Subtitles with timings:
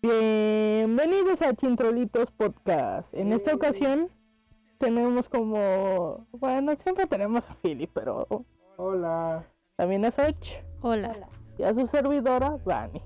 [0.00, 3.12] Bienvenidos a Chintrolitos Podcast.
[3.12, 4.08] En esta ocasión
[4.78, 8.26] tenemos como, bueno, siempre tenemos a Philip, pero
[8.78, 9.44] Hola.
[9.76, 11.14] también a Soch Hola.
[11.58, 13.02] y a su servidora, Dani.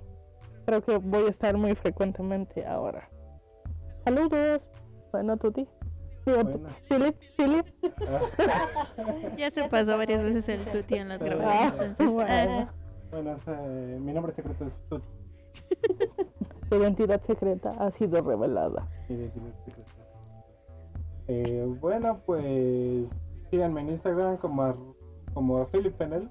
[0.64, 3.08] Creo que voy a estar muy frecuentemente ahora.
[4.04, 4.64] Saludos.
[5.10, 5.66] Bueno, Tuti.
[6.24, 6.68] Bueno.
[6.88, 7.66] Philip, Philip.
[9.36, 11.72] Ya se pasó varias veces el tuti en las Ah, grabaciones.
[12.00, 12.58] Entonces, bueno.
[12.68, 12.72] ah,
[13.10, 15.06] Bueno, eh, mi nombre secreto es Tuti.
[16.70, 18.88] Tu identidad secreta ha sido revelada.
[21.28, 23.06] Eh, bueno, pues
[23.50, 24.76] síganme en Instagram como, ar-
[25.34, 26.30] como Philip Penel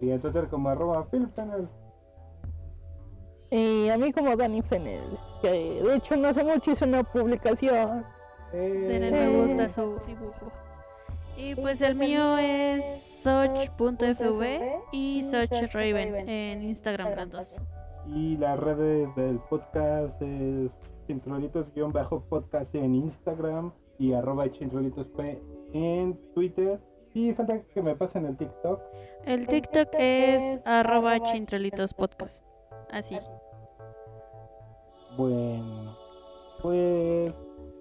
[0.00, 1.68] y en Twitter como arroba Philip Penel.
[3.50, 5.00] Y a mí como Dani Fenel,
[5.40, 5.48] que
[5.82, 8.02] de hecho no hace mucho hice una publicación.
[8.56, 10.52] Denle me gusta su dibujo.
[11.36, 17.54] Y pues el mío es soch.fv y sochraven en Instagram las dos.
[18.06, 20.70] y las redes del podcast es
[21.06, 25.20] chintrolitos-podcast en Instagram y arroba chintrolitosp
[25.74, 26.80] en Twitter.
[27.12, 28.80] Y falta que me pasen el TikTok.
[29.24, 32.44] El TikTok es arroba chintrolitos podcast.
[32.90, 33.18] Así.
[35.16, 35.94] Bueno,
[36.62, 37.32] pues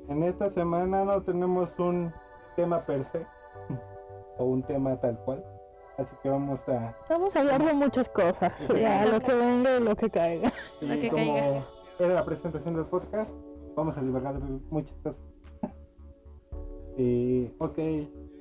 [0.07, 2.09] en esta semana no tenemos un
[2.55, 3.21] tema per se
[4.37, 5.43] o un tema tal cual.
[5.97, 6.93] Así que vamos a...
[7.09, 8.51] Vamos a hablar de muchas cosas.
[8.59, 8.79] Sí.
[8.81, 10.51] Ya, lo que venga y lo que caiga.
[10.81, 11.61] Lo y que como caiga.
[11.99, 13.31] era la presentación del podcast,
[13.75, 15.21] vamos a divagar de muchas cosas.
[16.97, 17.77] Eh, ok,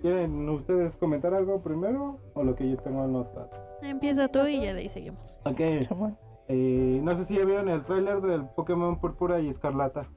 [0.01, 3.51] ¿quieren ustedes comentar algo primero o lo que yo tengo anotado?
[3.83, 5.41] Empieza tú y ya de ahí seguimos.
[5.45, 10.09] Ok, eh, no sé si ya vieron el tráiler del Pokémon Púrpura y Escarlata.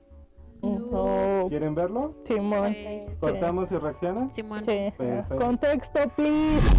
[0.75, 2.13] No, ¿Quieren verlo?
[2.25, 2.75] Simón.
[3.19, 4.33] ¿Cortamos y reaccionan?
[4.33, 4.63] Simón.
[4.65, 4.93] Sí.
[4.97, 5.35] Perfecto.
[5.35, 6.75] Contexto, please.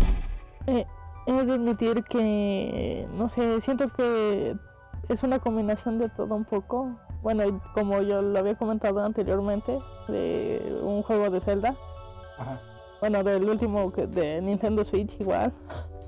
[0.67, 0.87] Eh,
[1.27, 4.55] he de admitir que, no sé, siento que
[5.09, 6.91] es una combinación de todo un poco.
[7.23, 9.79] Bueno, como yo lo había comentado anteriormente,
[10.09, 11.75] de un juego de Zelda.
[12.39, 12.59] Ajá.
[13.01, 15.53] Bueno, del último que- de Nintendo Switch igual.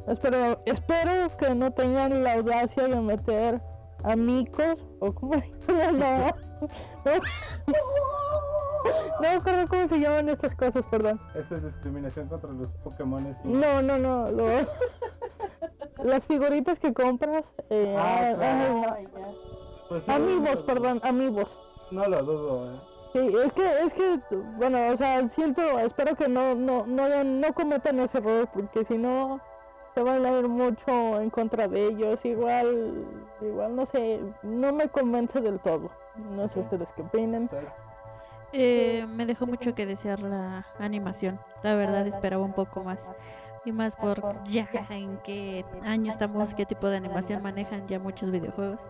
[0.06, 3.60] Espero, espero que no tengan la audacia de meter
[4.04, 5.12] amigos o
[5.68, 6.34] llama.
[7.04, 7.74] No,
[9.14, 11.20] no me acuerdo cómo se llaman estas cosas, perdón.
[11.34, 13.36] Esta es discriminación contra los Pokémon.
[13.44, 14.30] No, no, no.
[14.30, 14.66] lo-
[16.04, 17.44] las figuritas que compras.
[17.68, 18.82] Eh, Ah, ah, claro.
[18.86, 18.96] ah,
[19.88, 21.48] Pues, sí, amigos, no- perdón, amigos.
[21.90, 22.78] No lo dudo, eh.
[23.12, 27.52] Sí, es que, es que, bueno, o sea, siento, espero que no, no, no, no
[27.54, 29.40] cometan ese error, porque si no,
[29.94, 32.24] se van a ir mucho en contra de ellos.
[32.24, 33.04] Igual,
[33.42, 35.90] igual, no sé, no me convence del todo.
[36.36, 37.48] No sé ustedes qué opinan.
[38.52, 41.38] Eh, me dejó mucho que desear la animación.
[41.62, 42.98] La verdad esperaba un poco más.
[43.64, 48.30] Y más por ya en qué año estamos, qué tipo de animación manejan ya muchos
[48.30, 48.80] videojuegos.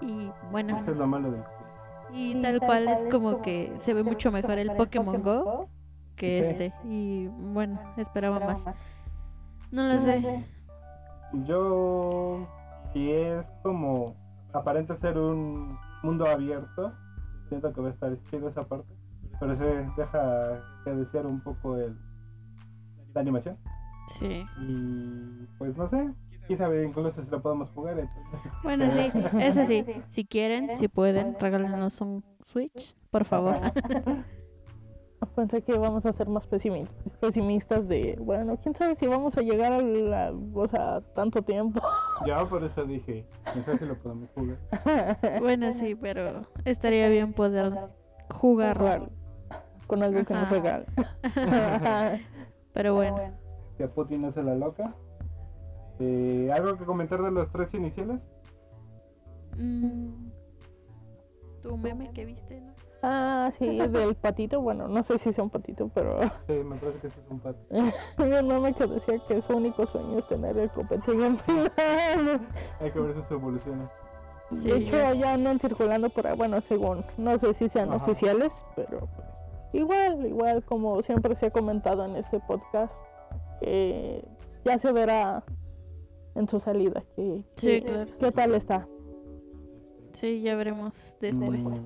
[0.00, 1.42] Y bueno, Eso es lo malo del
[2.12, 5.68] y tal cual es como que se ve mucho mejor el Pokémon Go
[6.16, 6.72] que este.
[6.84, 8.64] Y bueno, esperaba más.
[9.70, 10.44] No lo sé.
[11.46, 12.48] Yo,
[12.98, 14.16] si es como
[14.52, 16.92] aparenta ser un mundo abierto,
[17.48, 18.92] siento que va a estar chido esa parte,
[19.38, 21.96] pero se deja que desear un poco el,
[23.14, 23.56] la animación.
[24.08, 24.44] Sí.
[24.62, 26.12] Y pues no sé,
[26.46, 28.00] quién sabe incluso si lo podemos jugar.
[28.00, 29.84] Entonces, Bueno, sí, eso sí.
[30.08, 33.56] Si quieren, si pueden, regálenos un Switch, por favor.
[35.34, 36.88] Pensé que íbamos a ser más pesimi-
[37.20, 41.80] pesimistas de, bueno, quién sabe si vamos a llegar a la, o sea, tanto tiempo.
[42.26, 44.58] yo por eso dije, quién sabe si lo podemos jugar.
[45.40, 47.72] Bueno, sí, pero estaría bien poder
[48.34, 48.80] jugarlo.
[48.80, 49.10] Jugar
[49.86, 50.52] con algo que nos Ajá.
[50.52, 50.84] regala.
[52.74, 53.16] Pero bueno,
[53.76, 54.94] Que a Putin no se la loca.
[55.98, 58.20] Eh, ¿Algo que comentar de los tres iniciales?
[59.56, 60.28] mm,
[61.62, 62.72] tu meme que viste, ¿no?
[63.02, 64.60] Ah, sí, del patito.
[64.60, 67.40] Bueno, no sé si sea un patito, pero Sí, me parece que sí es un
[67.40, 67.58] pato.
[67.70, 71.70] mi mamá que decía que su único sueño es tener el copetín en final.
[72.80, 73.84] Hay que ver si se evoluciona.
[74.50, 78.02] Sí, De hecho, ya andan circulando por ahí, bueno, según, no sé si sean Ajá.
[78.02, 79.28] oficiales, pero pues,
[79.74, 82.96] igual, igual como siempre se ha comentado en este podcast,
[83.60, 84.24] eh,
[84.64, 85.44] ya se verá
[86.34, 88.10] en su salida que, Sí, que- claro.
[88.18, 88.88] qué tal está.
[90.14, 91.64] Sí, ya veremos después.
[91.68, 91.84] Mm,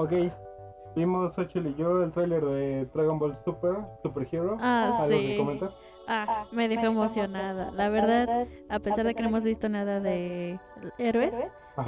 [0.00, 0.12] Ok,
[0.94, 4.56] vimos Xochitl y yo el tráiler de Dragon Ball Super, Super Hero.
[4.60, 5.36] Ah, ¿Algo que sí.
[5.36, 5.70] comentar?
[6.06, 7.72] Ah, me dejó emocionada.
[7.72, 10.56] La verdad, a pesar de que no hemos visto nada de
[10.98, 11.34] héroes,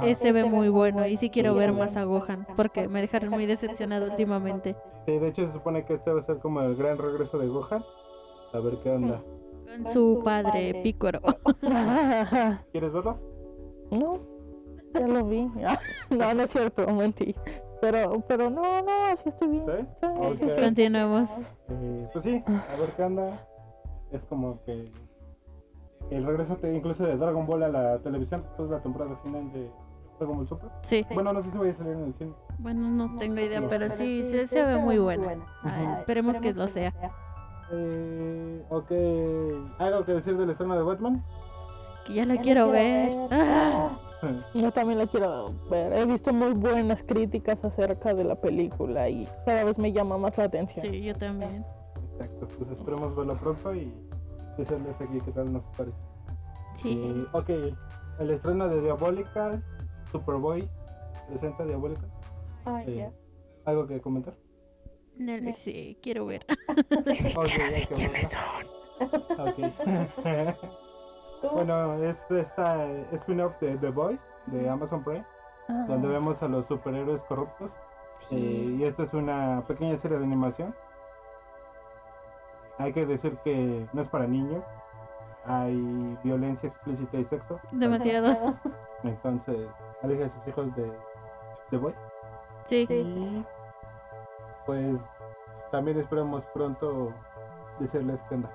[0.03, 3.29] eh, se ve muy bueno y sí quiero ver más a Gohan porque me dejaron
[3.29, 4.75] muy decepcionado últimamente.
[5.05, 7.47] Sí, de hecho se supone que este va a ser como el gran regreso de
[7.47, 7.81] Gohan.
[8.53, 9.21] A ver qué onda.
[9.65, 11.21] Con su padre, Pícoro.
[12.73, 13.17] ¿Quieres verlo?
[13.89, 14.19] no,
[14.93, 15.49] ya lo vi.
[16.09, 17.33] no, no es cierto, mentí.
[17.81, 19.65] Pero, pero no, no, así estoy bien.
[19.67, 20.61] ¿Sí?
[20.61, 21.29] Continuemos.
[21.69, 23.47] Eh, pues sí, a ver qué onda.
[24.11, 24.91] Es como que
[26.11, 29.51] el regreso te- incluso de Dragon Ball a la televisión después de la temporada final
[29.53, 29.69] de
[30.19, 30.69] Dragon Ball Super.
[30.83, 31.05] Sí.
[31.13, 32.33] Bueno, no sé si voy a salir en el cine.
[32.59, 35.33] Bueno, no tengo idea, pero sí, se, se ve muy buena.
[35.63, 36.93] Ah, esperemos que lo sea.
[37.71, 38.91] Eh, ok.
[39.79, 41.23] ¿Algo que decir del estreno de Batman?
[42.05, 43.09] Que ya la quiero ver.
[43.31, 43.89] Ah,
[44.53, 45.93] Yo también la quiero ver.
[45.93, 50.37] He visto muy buenas críticas acerca de la película y cada vez me llama más
[50.37, 50.85] la atención.
[50.85, 51.65] sí, yo también.
[52.13, 53.91] Exacto, pues esperemos verlo pronto y
[54.57, 55.97] decirles aquí qué tal nos parece.
[56.75, 57.01] Sí.
[57.03, 57.49] Eh, ok,
[58.19, 59.63] el estreno de Diabolical,
[60.11, 60.67] Superboy,
[61.27, 62.09] presenta Diabolical.
[62.85, 63.09] Eh,
[63.65, 64.35] ¿Algo que comentar?
[65.17, 66.45] No lo sé, quiero ver.
[67.35, 68.29] Ok, hay que.
[69.39, 70.67] Ok.
[71.41, 75.23] bueno, es esta eh, spin-off de The Boys de Amazon Prime,
[75.71, 77.71] Ah, donde vemos a los superhéroes corruptos.
[78.31, 80.73] Eh, y esta es una pequeña serie de animación.
[82.77, 84.63] Hay que decir que no es para niños.
[85.45, 87.59] Hay violencia explícita y sexo.
[87.71, 88.55] Demasiado.
[89.03, 89.67] Entonces,
[90.03, 90.91] aleja a sus hijos de
[91.69, 91.95] The Boys.
[92.69, 92.87] Sí.
[92.89, 93.45] Y
[94.65, 94.97] pues
[95.71, 97.11] también esperamos pronto
[97.79, 98.49] decirles qué onda.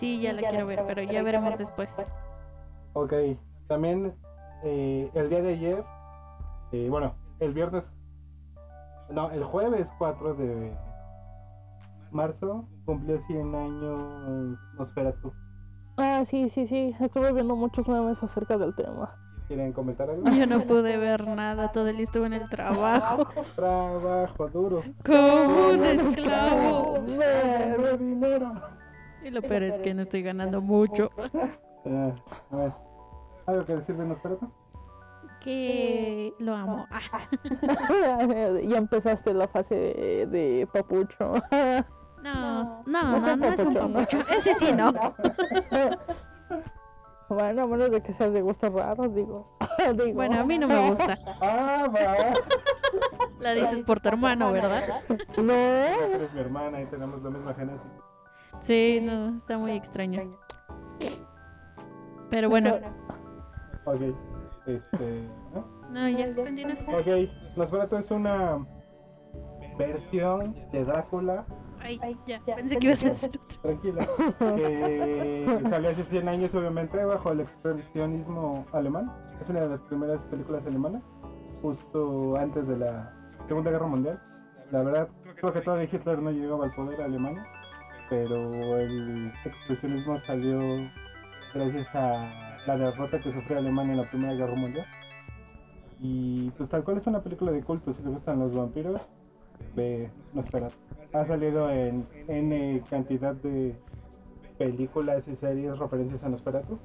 [0.00, 1.94] Sí, ya la quiero ver, pero ya veremos después.
[2.94, 3.12] Ok,
[3.68, 4.14] también
[4.64, 5.84] eh, el día de ayer,
[6.72, 7.84] eh, bueno, el viernes,
[9.10, 10.72] no, el jueves 4 de
[12.10, 15.32] marzo cumplió 100 años Nosferatu.
[15.98, 16.96] Ah, sí, sí, sí.
[16.98, 19.14] Estuve viendo muchos memes acerca del tema.
[19.48, 20.30] ¿Quieren comentar algo?
[20.30, 23.26] Yo no pude ver nada, todo el día estuve en el trabajo.
[23.54, 24.82] Trabajo duro.
[25.04, 27.00] Como un esclavo.
[27.04, 28.79] Dinero, dinero.
[29.22, 31.10] Y lo peor es que no estoy ganando mucho.
[31.82, 32.14] Eh,
[32.50, 32.72] a ver,
[33.46, 34.52] ¿algo que decir de Nosferatu?
[35.40, 36.86] Que lo amo.
[36.92, 38.28] Ah,
[38.62, 41.34] ya empezaste la fase de, de papucho.
[42.22, 44.18] No, no, No no, no es un papucho.
[44.28, 44.92] Ese sí no.
[47.30, 49.56] bueno, a menos de que seas de gustos raros, digo.
[49.94, 50.12] digo.
[50.12, 51.18] Bueno, a mí no me gusta.
[51.40, 52.34] Ah, va.
[53.38, 55.00] La dices por tu hermano, ¿verdad?
[55.38, 55.54] No.
[55.54, 58.09] Eres mi hermana y tenemos la misma genética.
[58.60, 60.36] Sí, no, está muy extraño.
[62.30, 62.78] Pero bueno,
[63.84, 64.00] Ok,
[64.66, 65.26] este.
[65.54, 65.64] ¿no?
[65.90, 66.74] no, ya, continúa.
[66.88, 68.64] Ok, Nosferatu es una
[69.78, 71.44] versión de Drácula,
[71.82, 73.60] Ay, ya, pensé que ibas a decir otro.
[73.62, 74.06] tranquila,
[74.38, 79.10] que salió hace 100 años obviamente bajo el expresionismo alemán.
[79.42, 81.02] Es una de las primeras películas alemanas,
[81.62, 83.10] justo antes de la
[83.48, 84.20] Segunda Guerra Mundial.
[84.70, 87.36] La verdad, creo que todavía Hitler no llegaba al poder alemán,
[88.10, 90.58] pero el expresionismo salió
[91.54, 94.86] gracias a la derrota que sufrió Alemania en la Primera Guerra Mundial.
[96.00, 99.00] Y pues tal cual es una película de culto, si te gustan los vampiros,
[99.76, 100.74] ve Nosferatu.
[101.12, 103.74] Ha salido en N cantidad de
[104.58, 106.78] películas y series referencias a Nosferatu.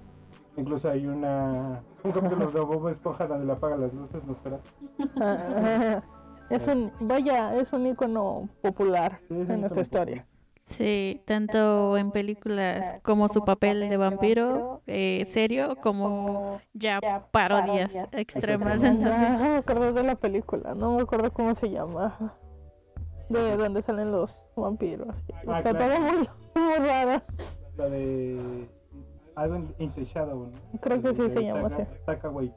[0.57, 4.69] Incluso hay una un capítulo de Bob Esponja donde le apaga las luces Nosferatu.
[6.50, 10.28] Es un, vaya, es un icono popular Sí, en nuestra historia.
[10.66, 17.00] Sí, tanto en películas como su papel de vampiro eh, serio, como ya
[17.31, 18.84] parodias extremas.
[18.84, 22.34] Ah, Entonces, no me acuerdo de la película, no me acuerdo cómo se llama.
[23.30, 25.16] De dónde salen los vampiros.
[25.48, 25.95] Ah, Está claro.
[25.95, 26.30] todo muy,
[26.80, 27.24] muy rara.
[27.78, 28.69] La de
[29.36, 30.80] algo in- the Shadow, ¿no?
[30.80, 32.28] Creo que sí se llama así.
[32.28, 32.56] Waititi.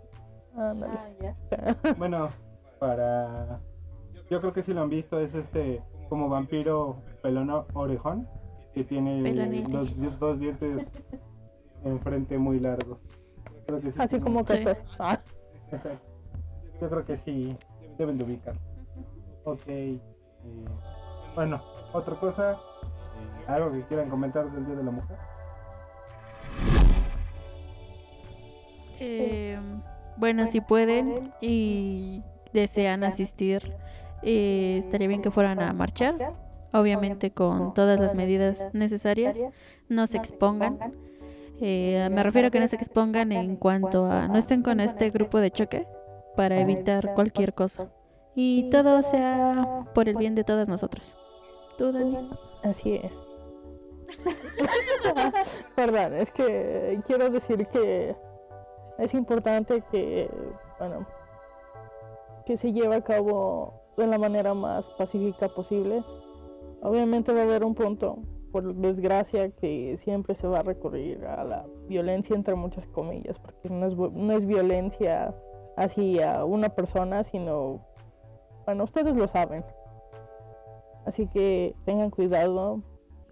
[0.56, 1.34] Ándale.
[1.98, 2.30] Bueno,
[2.78, 3.60] para.
[4.30, 8.28] Yo creo que si lo han visto, es este como vampiro pelón orejón
[8.74, 9.70] que tiene Pelonete.
[9.70, 10.86] los dos dientes
[11.84, 12.98] enfrente muy largos.
[13.66, 14.46] Creo que sí Así como Sí.
[14.64, 15.20] que ah,
[15.70, 15.90] Exacto.
[16.80, 17.48] Yo creo que sí
[17.98, 18.54] deben de ubicar.
[19.44, 19.66] Ok.
[19.68, 19.98] eh,
[21.34, 21.60] bueno,
[21.92, 22.52] otra cosa.
[22.52, 25.16] eh, algo que quieran comentar del Día de la Mujer.
[29.00, 29.58] eh,
[30.16, 32.20] bueno, si pueden y
[32.52, 33.74] desean asistir,
[34.22, 36.14] eh, estaría bien que fueran a marchar,
[36.72, 39.38] obviamente con todas las medidas necesarias,
[39.88, 40.78] no se expongan.
[41.60, 45.10] Eh, me refiero a que no se expongan en cuanto a no estén con este
[45.10, 45.86] grupo de choque
[46.36, 47.88] para evitar cualquier cosa.
[48.34, 51.12] Y todo sea por el bien de todas nosotras.
[51.76, 52.16] ¿Tú, Dani?
[52.62, 53.12] así es.
[55.76, 58.14] Perdón, es que quiero decir que
[58.98, 60.28] es importante que,
[60.78, 61.06] bueno,
[62.46, 66.02] que se lleve a cabo de la manera más pacífica posible.
[66.82, 68.18] Obviamente va a haber un punto
[68.52, 73.68] por desgracia que siempre se va a recurrir a la violencia entre muchas comillas, porque
[73.68, 75.34] no es, no es violencia
[75.76, 77.80] hacia una persona, sino,
[78.64, 79.64] bueno, ustedes lo saben.
[81.06, 82.82] Así que tengan cuidado,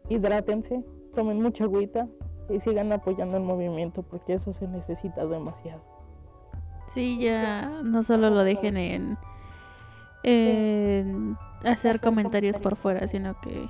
[0.08, 0.84] hidrátense,
[1.14, 2.08] tomen mucha agüita
[2.48, 5.82] y sigan apoyando el movimiento, porque eso se necesita demasiado.
[6.86, 9.18] Sí, ya no solo lo dejen en,
[10.22, 13.68] en hacer comentarios por fuera, sino que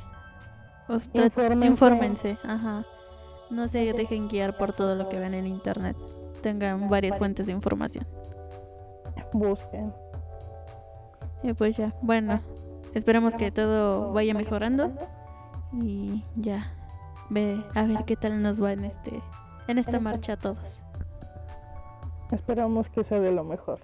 [0.89, 1.67] os Infórmense.
[1.67, 2.85] infórmense, ajá.
[3.51, 5.97] No se dejen guiar por todo lo que ven en internet.
[6.43, 8.07] Tengan varias fuentes de información.
[9.33, 9.93] Busquen.
[11.43, 12.41] Y pues ya, bueno,
[12.95, 14.93] esperemos que todo vaya mejorando
[15.73, 16.73] y ya
[17.31, 19.23] ve a ver qué tal nos va en este
[19.69, 20.83] en esta marcha a todos.
[22.31, 23.81] Esperamos que sea de lo mejor.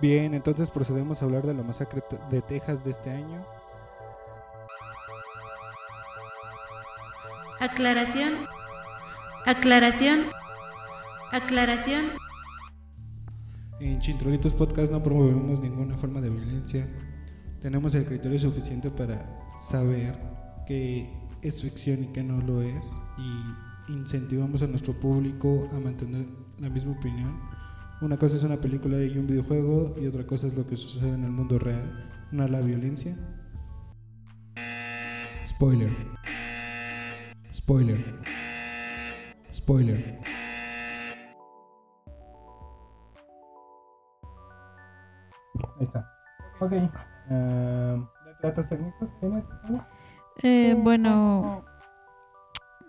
[0.00, 3.44] Bien, entonces procedemos a hablar de la masacre de Texas de este año.
[7.60, 8.32] Aclaración.
[9.44, 10.20] Aclaración.
[11.32, 12.06] Aclaración.
[13.78, 16.88] En Chintrolitos Podcast no promovemos ninguna forma de violencia.
[17.60, 20.18] Tenemos el criterio suficiente para saber
[20.66, 21.10] que
[21.42, 22.90] es ficción y que no lo es.
[23.18, 26.26] Y incentivamos a nuestro público a mantener
[26.58, 27.38] la misma opinión.
[28.00, 31.12] Una cosa es una película y un videojuego y otra cosa es lo que sucede
[31.12, 33.14] en el mundo real, no la violencia.
[35.46, 35.90] Spoiler.
[37.52, 38.02] Spoiler.
[39.52, 40.18] Spoiler.
[45.78, 46.10] Ahí está.
[46.60, 46.72] Ok.
[46.72, 48.06] em,
[48.42, 49.44] ¿Datos técnicos tienes?
[49.64, 49.86] Ana?
[50.42, 51.62] Eh, bueno.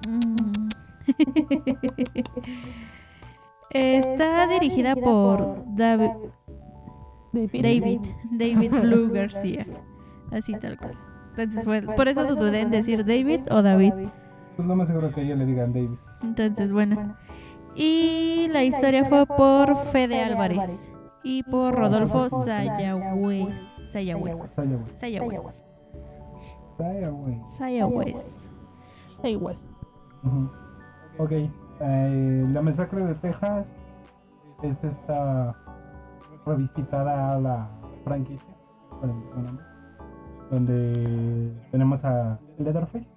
[0.07, 0.69] mm,
[3.73, 6.11] Está dirigida por David,
[7.33, 8.01] David,
[8.31, 9.65] David Blue García.
[10.31, 10.97] Así tal cual.
[11.29, 13.93] Entonces fue, por eso dudé en decir David o David.
[14.55, 15.97] Pues no me aseguro que a ella le digan David.
[16.23, 17.15] Entonces, bueno.
[17.75, 20.89] Y la historia fue por Fede Álvarez
[21.23, 23.55] y por Rodolfo Sayagüez.
[23.91, 24.35] Sayagüez.
[24.95, 25.63] Sayagüez.
[29.17, 29.57] Sayagüez.
[30.23, 30.49] Ujú.
[31.17, 31.31] Ok.
[31.81, 33.65] Eh, la masacre de Texas
[34.63, 35.55] es esta
[36.45, 37.69] revisitada a la
[38.03, 38.53] franquicia.
[40.49, 43.07] Donde tenemos a Leatherface.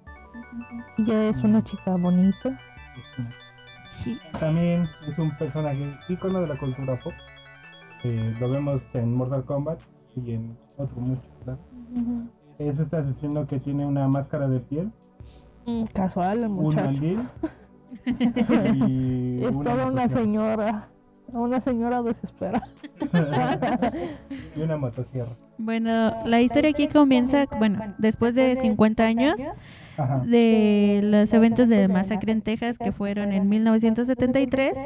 [0.99, 2.49] Ella es una chica bonita.
[2.49, 4.18] es Sí.
[4.38, 7.12] También es un personaje ícono de la cultura pop.
[8.04, 9.80] Eh, lo vemos en Mortal Kombat
[10.16, 11.25] y en otros muchos.
[11.44, 11.59] ¿verdad?
[12.59, 14.92] Es este asesino que tiene una máscara de piel,
[15.66, 16.85] Mm, Casual, el un muchacho.
[16.85, 17.26] mandil
[18.06, 20.88] y Es una toda una señora.
[21.28, 22.68] Una señora desesperada.
[24.56, 25.32] y una motosierra.
[25.58, 29.36] Bueno, la historia aquí comienza, bueno, después de 50 años
[29.96, 30.18] Ajá.
[30.26, 34.76] de los eventos de masacre en Texas que fueron en 1973.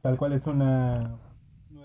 [0.00, 1.16] Tal cual es una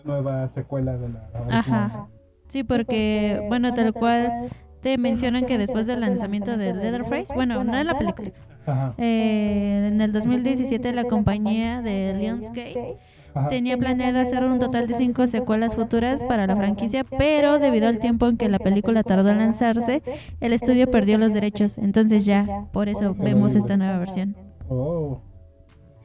[0.04, 1.60] nueva secuela de la original.
[1.60, 2.08] Ajá.
[2.48, 4.50] Sí, porque, bueno, tal cual
[4.82, 8.32] te mencionan que después del lanzamiento de Leatherface, bueno, no en la película,
[8.66, 8.94] Ajá.
[8.98, 12.98] eh, en el 2017 la compañía de Lionsgate
[13.34, 13.50] Ajá.
[13.50, 18.00] tenía planeado hacer un total de cinco secuelas futuras para la franquicia, pero debido al
[18.00, 20.02] tiempo en que la película tardó en lanzarse,
[20.42, 21.78] el estudio perdió los derechos.
[21.78, 24.36] Entonces ya, por eso vemos esta nueva versión.
[24.70, 25.22] Oh,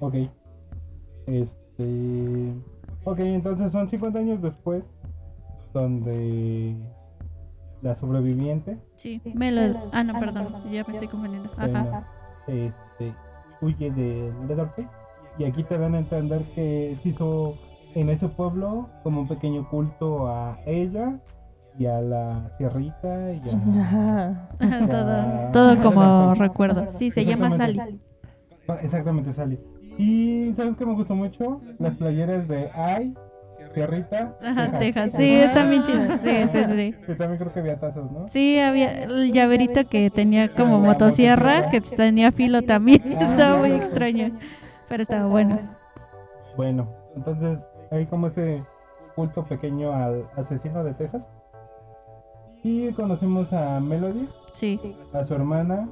[0.00, 0.14] ok.
[1.26, 2.52] Este.
[3.04, 4.84] Ok, entonces son 50 años después,
[5.72, 6.76] donde
[7.82, 9.60] la sobreviviente Sí, me lo...
[9.92, 11.50] Ah, no, perdón, ya me estoy confundiendo.
[11.56, 12.02] bueno, Ajá.
[12.48, 13.12] este,
[13.60, 14.88] huye de Leatherface.
[15.38, 17.54] Y aquí te dan a entender que se hizo
[17.94, 21.18] en ese pueblo como un pequeño culto a ella
[21.78, 24.48] y a la sierrita y a.
[25.52, 26.86] Todo, todo como recuerdo.
[26.92, 27.80] Sí, se llama Sally.
[28.68, 29.58] Ah, Exactamente, Sally.
[29.98, 31.60] Y ¿sabes qué me gustó mucho?
[31.78, 33.14] Las playeras de Ay,
[33.74, 34.34] Sierrita.
[34.42, 35.12] Ajá, Texas.
[35.16, 36.20] Sí, están bien chidas.
[36.22, 36.94] Sí, sí, sí.
[37.06, 38.28] Que también creo que había tazos, ¿no?
[38.28, 43.12] Sí, había el llaverito que tenía como motosierra, que tenía filo también.
[43.20, 44.28] Estaba muy extraño,
[44.88, 45.58] pero estaba bueno.
[46.56, 47.58] Bueno, entonces
[47.90, 48.60] hay como ese
[49.14, 51.22] culto pequeño al asesino de Texas.
[52.64, 54.78] Y conocemos a Melody, Sí,
[55.12, 55.88] a su hermana.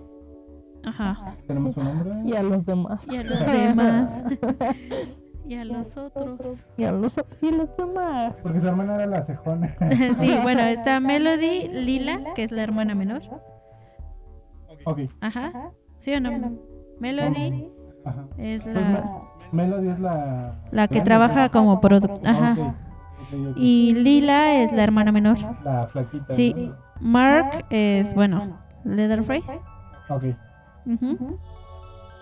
[0.85, 1.35] ajá.
[1.47, 2.11] Tenemos su nombre.
[2.25, 3.01] Y a los demás.
[3.11, 4.23] Y a los demás.
[5.51, 6.65] Y a los otros.
[6.77, 8.35] Y a los y los demás.
[8.41, 9.75] Porque su hermana era la cejona.
[10.21, 13.21] sí, bueno, está Melody Lila, que es la hermana menor.
[14.85, 15.01] ok.
[15.21, 15.73] Ajá.
[15.99, 16.53] ¿Sí o no?
[17.01, 17.69] Melody
[18.05, 18.27] Ajá.
[18.39, 18.81] es Pues la,
[19.51, 20.55] Me- Melody es la...
[20.71, 22.21] la que trabaja como producto.
[22.25, 22.75] Ah, Ajá.
[23.57, 25.37] Y Lila es la hermana menor.
[25.65, 26.33] La flaquita.
[26.33, 26.55] Sí.
[26.55, 26.77] ¿no?
[27.01, 29.61] Mark es, bueno, Leatherface.
[30.11, 30.25] Ok.
[30.87, 31.39] Ujú.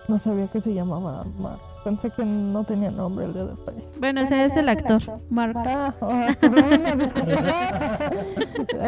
[0.09, 1.61] No sabía que se llamaba Mark.
[1.85, 3.77] Pensé que no tenía nombre el de después.
[4.01, 5.55] Bueno, ese es el actor, Mark.
[5.57, 5.95] Ah,
[6.41, 8.11] perdón, una disculpa.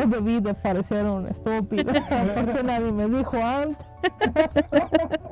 [0.06, 1.92] Debí de parecer un estúpido.
[1.92, 3.76] Porque nadie me dijo antes.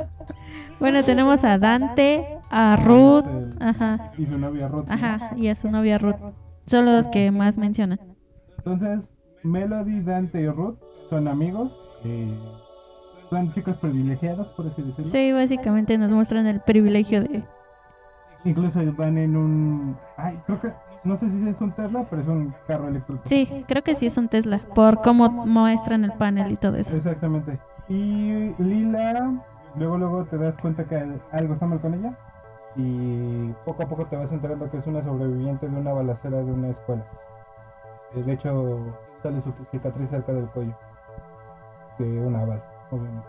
[0.81, 3.25] Bueno, tenemos a Dante, a Ruth,
[3.59, 4.85] ajá, Y su novia Ruth.
[4.89, 6.15] ajá, y a su novia Ruth.
[6.67, 7.99] Son los que más mencionan.
[8.59, 9.01] Entonces,
[9.43, 10.77] Melody, Dante y Ruth
[11.11, 11.73] son amigos.
[12.05, 12.33] eh,
[13.31, 15.11] son chicos privilegiados, por así decirlo.
[15.11, 17.43] Sí, básicamente nos muestran el privilegio de...
[18.45, 19.97] Incluso van en un.
[20.17, 20.69] Ay, creo que.
[21.05, 23.23] No sé si es un Tesla, pero es un carro eléctrico.
[23.27, 26.95] Sí, creo que sí es un Tesla, por cómo muestran el panel y todo eso.
[26.95, 27.59] Exactamente.
[27.89, 29.33] Y Lila,
[29.77, 30.97] luego luego te das cuenta que
[31.33, 32.13] algo está mal con ella.
[32.77, 36.53] Y poco a poco te vas enterando que es una sobreviviente de una balacera de
[36.53, 37.03] una escuela.
[38.17, 38.79] Eh, De hecho,
[39.23, 40.75] sale su cicatriz cerca del cuello.
[41.99, 43.29] De una bala, obviamente.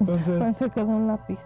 [0.00, 1.38] Entonces, Pensé que era un lápiz.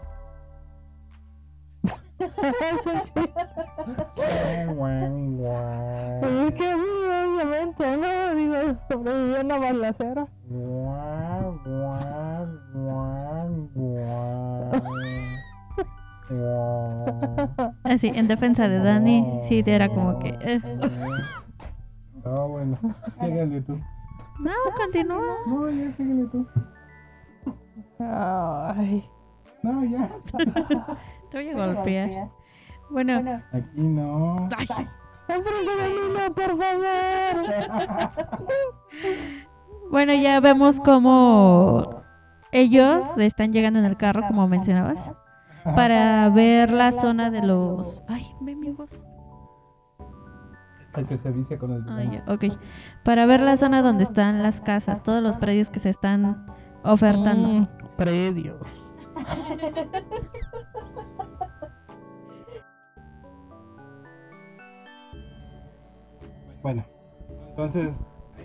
[6.21, 8.35] Pues es que obviamente, ¿no?
[8.35, 8.57] Digo,
[8.89, 10.27] sobrevivió una balacera.
[17.85, 20.29] Así, en defensa de Dani, sí, era como que...
[20.41, 20.61] eh.
[22.25, 22.79] Ah, bueno.
[23.21, 23.81] Síguele tú.
[24.39, 25.37] No, continúa.
[25.47, 26.47] No, ya, síguele tú.
[27.99, 29.09] Ay.
[29.63, 30.11] No, ya.
[31.31, 32.29] Te voy a golpear.
[32.91, 34.49] Bueno, Aquí no.
[34.57, 34.67] ay,
[36.15, 37.51] no, por favor.
[39.91, 42.03] bueno, ya vemos cómo
[42.51, 45.09] ellos están llegando en el carro, como mencionabas,
[45.63, 48.03] para ver la zona de los...
[48.09, 48.91] Ay, ve mi voz.
[50.97, 51.85] El que se dice con el.
[51.89, 52.47] Ah, ya, ok.
[53.05, 56.45] Para ver la zona donde están las casas, todos los predios que se están
[56.85, 57.49] ofertando.
[57.49, 57.67] Mm,
[57.97, 58.57] predios.
[66.63, 66.85] Bueno,
[67.51, 67.91] entonces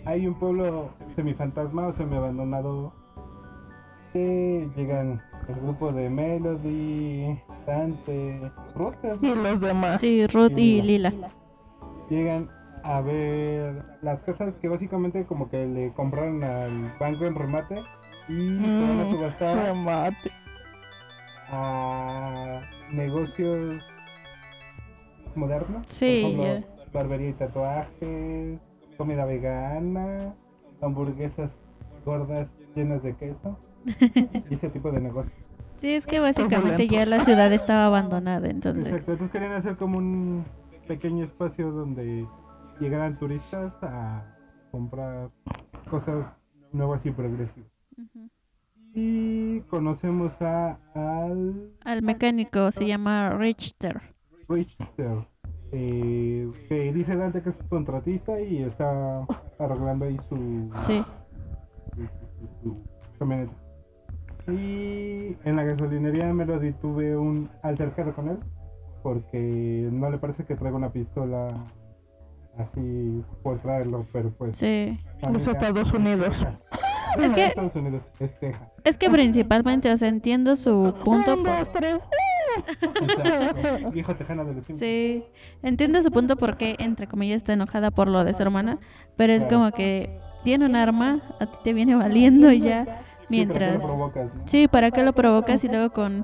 [0.06, 2.94] hay un pueblo semifantasma o semiabandonado
[4.14, 10.00] que llegan el grupo de Melody, Dante, Ruth, Y los demás.
[10.00, 11.14] Sí, Ruth y Lila.
[12.10, 12.50] llegan
[12.84, 17.82] a ver las casas que básicamente como que le compraron al banco en remate
[18.28, 20.32] y van a Mm, subastar remate.
[21.48, 22.62] a
[22.92, 23.82] negocios
[25.36, 25.86] modernos.
[25.90, 28.60] Sí, Por ejemplo, barbería y tatuajes,
[28.98, 30.34] comida vegana,
[30.82, 31.52] hamburguesas
[32.06, 33.58] gordas llenas de queso
[34.50, 35.52] y ese tipo de negocios.
[35.78, 38.88] Sí, es que básicamente ya la ciudad estaba abandonada, entonces.
[38.88, 40.46] Exacto, entonces querían hacer como un
[40.88, 42.26] pequeño espacio donde
[42.80, 44.24] llegaran turistas a
[44.72, 45.30] comprar
[45.90, 46.26] cosas
[46.72, 47.70] nuevas y progresivas.
[48.94, 54.02] Y conocemos a al Al mecánico se llama Richter.
[54.48, 55.28] Richter,
[55.72, 59.26] eh, que dice Dante que es contratista y está
[59.60, 61.04] arreglando ahí su, Sí.
[62.64, 62.78] su
[63.20, 63.54] camioneta.
[64.48, 68.38] Y en la gasolinería de Melody tuve un altercado con él
[69.02, 71.50] porque no le parece que traiga una pistola
[72.58, 74.58] así por traerlo, pero pues...
[74.58, 74.98] Sí.
[75.32, 76.46] Los Estados Unidos.
[77.24, 78.70] Es que- Estados Unidos, es Texas.
[78.84, 81.34] Es que principalmente, o sea, entiendo su punto.
[81.36, 81.96] Un, por- dos, tres.
[83.02, 84.62] Exacto, Viejo tejano de.
[84.74, 85.24] Sí,
[85.64, 88.78] entiendo su punto porque, entre comillas, está enojada por lo de su hermana,
[89.18, 89.58] pero es Claro.
[89.58, 92.92] como que tiene un arma, a ti te viene valiendo y ya, Sí,
[93.30, 93.74] mientras...
[93.76, 94.48] lo provocas, ¿no?
[94.48, 96.24] Sí, ¿para qué lo provocas y luego con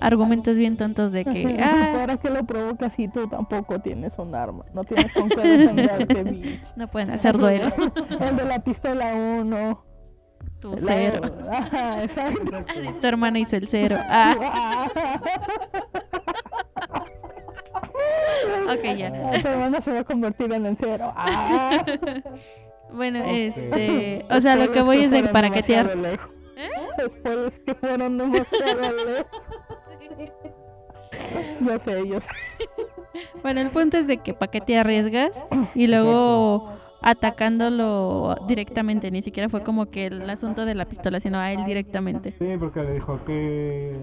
[0.00, 4.34] argumentos bien tontos de que, ah, ¿Para qué lo provocas si tú tampoco tienes un
[4.34, 4.64] arma?
[4.74, 7.66] No tienes con qué defenderte, no pueden hacer duelo?
[8.20, 9.84] El de la pistola 1.
[10.62, 11.20] Tu cero.
[11.50, 13.98] Así, tu hermana hizo el cero.
[14.00, 14.86] Ah,
[18.68, 19.10] ok, ya.
[19.42, 21.12] Tu hermana se va a convertir en el cero.
[21.16, 21.84] Ah.
[22.94, 25.96] Bueno, este, o sea, lo que voy es de paraquetear.
[25.96, 26.18] ¿Eh?
[26.98, 29.42] Después que fueron demasiado lejos.
[31.62, 32.28] Yo sé, yo sé.
[33.42, 35.30] Bueno, el punto es de que para qué te arriesgas
[35.74, 36.68] y luego
[37.02, 41.64] atacándolo directamente, ni siquiera fue como que el asunto de la pistola, sino a él
[41.64, 42.32] directamente.
[42.38, 43.96] Sí, porque le dijo que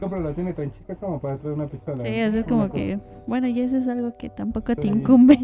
[0.00, 1.98] pero la tiene tan chica como para traer una pistola.
[1.98, 2.26] Sí, ¿no?
[2.26, 2.72] así es como cosa.
[2.74, 4.88] que, bueno, y eso es algo que tampoco te Sí.
[4.88, 5.36] incumbe.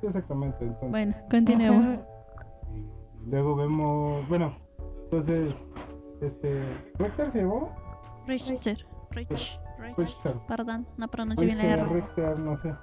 [0.00, 0.58] Sí, exactamente.
[0.64, 1.98] Entonces, Bueno, continuemos.
[3.26, 4.54] luego vemos, bueno,
[5.04, 5.54] entonces,
[6.20, 6.62] este,
[6.98, 7.70] Richter se llamó,
[8.26, 8.76] Richter,
[9.12, 9.96] Rich, Rich.
[9.96, 11.94] Richter, Perdón, no pronuncio bien la Richter, R.
[12.00, 12.74] Richter, no sé.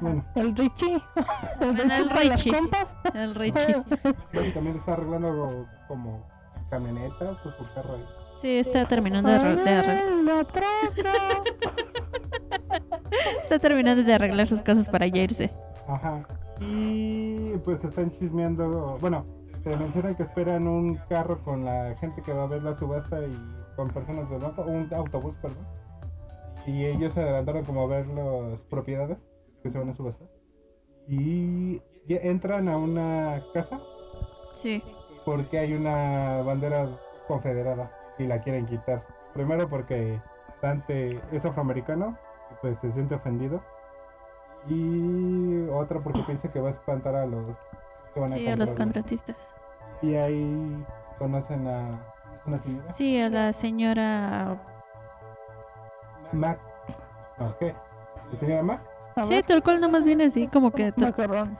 [0.00, 0.94] Bueno, El Richie.
[1.60, 2.86] El Bueno, el Richie las compas.
[3.14, 3.76] El Richie.
[4.32, 6.26] básicamente está arreglando como
[6.70, 8.04] camionetas o su carro ahí.
[8.40, 10.04] Sí, está terminando de, arre- de arreglar.
[10.06, 11.42] Ay, la troca.
[13.42, 15.50] Está terminando de arreglar sus cosas para ya irse.
[15.88, 16.22] Ajá.
[16.60, 18.96] Y pues están chismeando.
[19.00, 19.24] Bueno,
[19.62, 23.18] se menciona que esperan un carro con la gente que va a ver la subasta
[23.24, 23.30] y
[23.76, 25.64] con personas del banco, un autobús, perdón.
[26.66, 29.18] Y ellos se adelantaron como a ver las propiedades
[29.64, 30.28] que se van a subastar.
[31.08, 33.80] Y entran a una casa
[34.62, 34.82] Sí.
[35.24, 36.86] porque hay una bandera
[37.26, 39.00] confederada y la quieren quitar.
[39.32, 40.18] Primero porque
[40.62, 42.14] Dante es afroamericano
[42.60, 43.60] pues se siente ofendido.
[44.68, 47.44] Y otra porque piensa que va a espantar a los
[48.12, 48.92] que van a Sí, a los comprarlo.
[48.92, 49.36] contratistas.
[50.02, 50.84] Y ahí
[51.18, 51.98] conocen a
[52.46, 54.56] una señora, Sí, a la señora.
[56.32, 56.56] ¿La
[58.40, 58.80] señora Mac?
[59.16, 60.92] A Sí, ver, tal cual nomás viene así, como que.
[60.96, 61.50] macarrón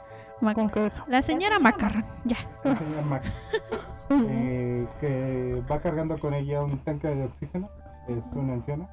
[0.40, 0.90] Mac- con.
[1.08, 2.36] La señora Macarrón, ya.
[2.64, 3.22] La señora Mac.
[4.10, 7.68] eh, que va cargando con ella un tanque de oxígeno,
[8.08, 8.88] es una anciana,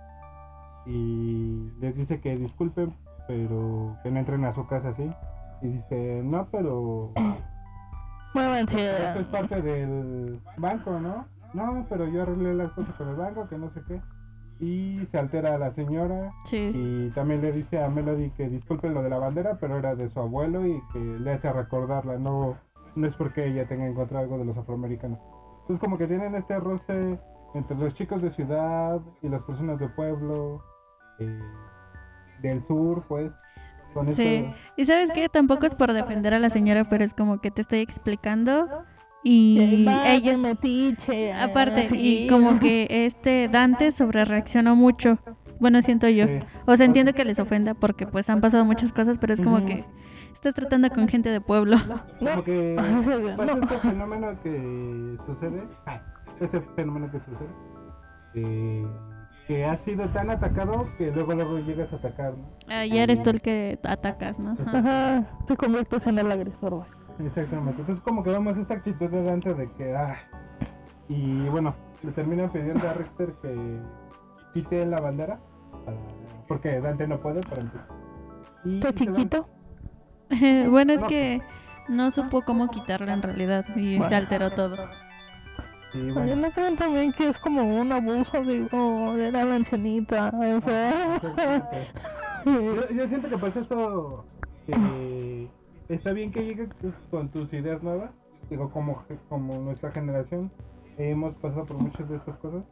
[0.85, 2.95] y les dice que disculpen,
[3.27, 5.11] pero que no entren a su casa así.
[5.61, 7.11] Y dice, no, pero
[8.33, 9.07] Muévanse.
[9.07, 11.25] esto es parte del banco, ¿no?
[11.53, 14.01] No, pero yo arreglé las cosas con el banco, que no sé qué.
[14.61, 16.71] Y se altera la señora Sí.
[16.73, 20.09] y también le dice a Melody que disculpen lo de la bandera, pero era de
[20.11, 22.55] su abuelo y que le hace recordarla, no,
[22.95, 25.19] no es porque ella tenga en contra algo de los afroamericanos.
[25.61, 27.19] Entonces como que tienen este roce
[27.55, 30.61] entre los chicos de ciudad y las personas de pueblo,
[31.19, 31.39] eh,
[32.41, 33.31] del sur, pues.
[33.93, 34.23] Con Sí.
[34.23, 37.51] este- Y sabes qué, tampoco es por defender a la señora, pero es como que
[37.51, 38.83] te estoy explicando
[39.23, 41.33] y ellos metiche.
[41.33, 45.19] aparte y como que este Dante sobre reaccionó mucho.
[45.59, 46.25] Bueno, siento yo.
[46.25, 46.39] Sí.
[46.65, 49.63] O sea, entiendo que les ofenda porque pues han pasado muchas cosas, pero es como
[49.65, 49.85] que
[50.33, 51.77] estás tratando con gente de pueblo.
[52.19, 52.75] Como que
[53.61, 56.01] este fenómeno que sucede, ah,
[56.39, 57.49] este fenómeno que sucede,
[58.33, 58.87] eh,
[59.47, 62.45] que ha sido tan atacado que luego luego llegas a atacar, ¿no?
[62.67, 64.57] Ah, ya eres tú el que atacas, ¿no?
[64.65, 65.27] Ajá.
[65.47, 66.85] Te conviertes en el agresor.
[67.25, 67.81] Exactamente.
[67.81, 70.15] Entonces como que vemos esta actitud de Dante de que ah
[71.07, 73.79] y bueno, le terminan pidiendo a Richter que
[74.53, 75.39] quite la bandera
[75.85, 75.97] para-
[76.47, 77.87] porque Dante no puede para empezar.
[78.63, 78.93] Van.
[78.93, 79.47] chiquito.
[80.69, 81.41] bueno, es que
[81.89, 84.77] no supo cómo quitarla en realidad y se alteró todo.
[85.93, 90.29] Oye, bueno, ¿no creen también que es como un abuso, digo, de la ancianita?
[90.33, 91.87] O sea, exactamente.
[92.45, 94.25] Yo, yo siento que pues esto
[94.65, 95.47] que
[95.95, 98.11] está bien que llegues pues, con tus ideas nuevas,
[98.49, 100.49] digo como, como nuestra generación
[100.97, 102.63] hemos pasado por muchas de estas cosas,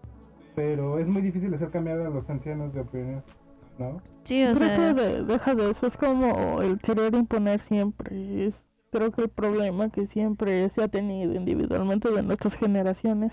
[0.55, 3.21] pero es muy difícil hacer cambiar a los ancianos de opinión,
[3.77, 3.97] ¿no?
[4.23, 8.47] Sí, o creo sea, que de- deja de eso, es como el querer imponer siempre.
[8.47, 8.53] Es,
[8.91, 13.31] creo que el problema que siempre se ha tenido individualmente de nuestras generaciones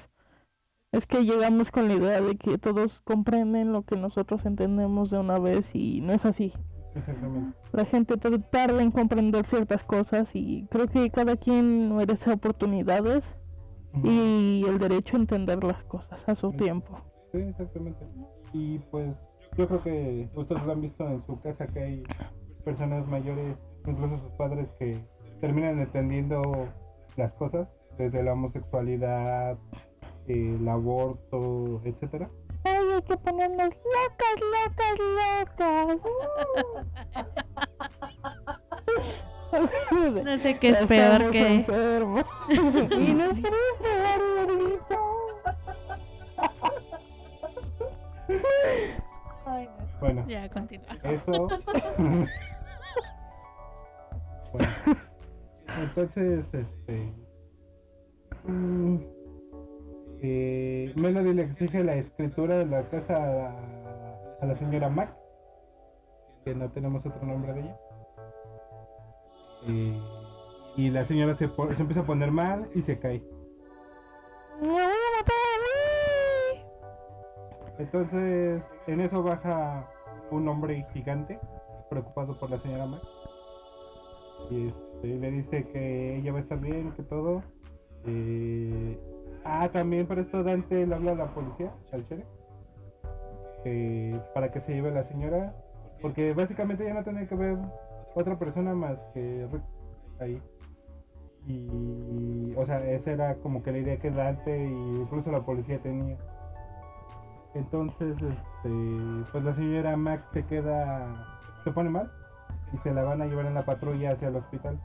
[0.93, 5.19] es que llegamos con la idea de que todos comprenden lo que nosotros entendemos de
[5.19, 6.53] una vez y no es así.
[6.97, 7.57] Exactamente.
[7.73, 13.23] La gente tar- tarda en comprender ciertas cosas y creo que cada quien merece oportunidades
[14.03, 16.57] y el derecho a entender las cosas a su Sí.
[16.59, 16.99] tiempo.
[17.33, 18.05] Sí, exactamente.
[18.53, 19.15] Y pues
[19.57, 22.03] yo creo que ustedes lo han visto en su casa que hay
[22.65, 23.57] personas mayores,
[23.87, 24.99] incluso sus padres, que
[25.41, 26.43] terminan entendiendo
[27.17, 29.57] las cosas, desde la homosexualidad,
[30.27, 32.29] el aborto, etcétera.
[32.97, 35.99] Ay, hay que ponernos locas, locas, locas.
[40.25, 41.55] no sé qué es peor Estamos que...
[41.55, 42.27] enfermos.
[42.49, 44.99] y nos queremos pegar, gordito.
[49.47, 49.87] Ay, no.
[50.01, 50.87] Bueno, Ya, continúa.
[51.05, 51.33] eso.
[54.53, 54.75] bueno,
[55.69, 57.13] entonces, este.
[58.45, 58.97] mm,
[60.29, 63.53] eh, Melody le exige la escritura de la casa
[64.41, 65.15] a, la señora Mac,
[66.45, 67.77] que no tenemos otro nombre de ella.
[69.69, 69.99] Eh,
[70.77, 73.23] y la señora se, se empieza a poner mal y se cae.
[77.79, 79.85] Entonces, en eso baja
[80.31, 81.39] un hombre gigante,
[81.91, 83.01] preocupado por la señora Mac.
[84.51, 87.43] Y este, le dice que ella va a estar bien, que todo.
[88.07, 88.99] Eh,
[89.47, 92.27] ah, también por esto Dante le habla a la policía, al sheriff.
[93.65, 95.55] que para que se lleve la señora,
[96.03, 97.57] porque básicamente ya no tenía que ver
[98.15, 99.63] otra persona más que Rick
[100.21, 100.43] ahí.
[101.47, 105.79] Y, o sea, esa era como que la idea que Dante y incluso la policía
[105.81, 106.17] tenía.
[107.55, 108.71] Entonces, este,
[109.33, 112.11] pues la señora Max se queda, se pone mal
[112.73, 114.79] y se la van a llevar en la patrulla hacia el hospital.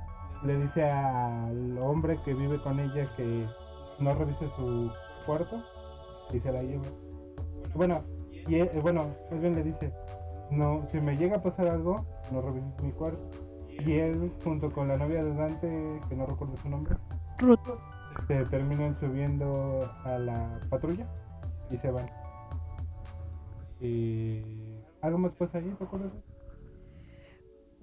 [0.44, 3.46] Le dice al hombre que vive con ella que
[4.02, 4.92] no revise su
[5.26, 5.62] cuarto
[6.34, 6.84] y se la lleva.
[7.76, 8.04] Bueno,
[8.48, 9.94] y eh, bueno, más bien le dice,
[10.50, 13.22] no, si me llega a pasar algo, no revises mi cuarto.
[13.86, 16.96] Y él, junto con la novia de Dante, que no recuerdo su nombre,
[17.40, 17.60] Ruth.
[18.28, 21.08] se terminan subiendo a la patrulla
[21.70, 22.10] y se van.
[23.80, 24.44] Y
[25.02, 26.12] algo más pasa ahí, ¿te acuerdas?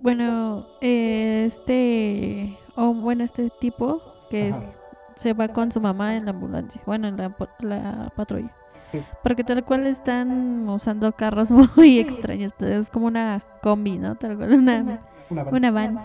[0.00, 4.00] Bueno, eh, este, o bueno, este tipo
[4.31, 4.77] que es-.
[5.18, 8.48] Se va con su mamá en la ambulancia, bueno, en la, la patrulla.
[8.92, 9.02] Sí.
[9.22, 14.14] Porque tal cual están usando carros muy extraños, es como una combi, ¿no?
[14.14, 14.98] Tal cual, una,
[15.31, 15.54] Una van.
[15.54, 15.98] una van.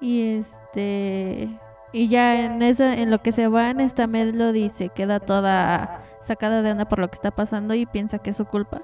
[0.00, 1.48] Y este,
[1.92, 6.62] y ya en eso, en lo que se van, esta Melody se queda toda sacada
[6.62, 8.80] de onda por lo que está pasando y piensa que es su culpa.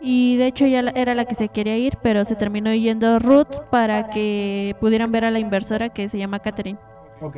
[0.00, 3.52] Y de hecho ya era la que se quería ir, pero se terminó yendo Ruth
[3.70, 6.78] para que pudieran ver a la inversora que se llama Catherine.
[7.20, 7.36] Ok,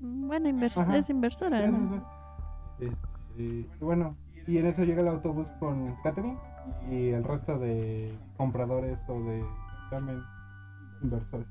[0.00, 0.96] Bueno, invers- Ajá.
[0.98, 1.64] es inversora.
[1.66, 1.78] Sí, ¿no?
[1.78, 2.04] sí,
[2.78, 2.86] sí.
[2.86, 4.16] Este, y bueno,
[4.46, 6.38] y en eso llega el autobús con Catherine
[6.90, 9.44] y el resto de compradores o de
[9.90, 10.20] también
[11.02, 11.46] inversores.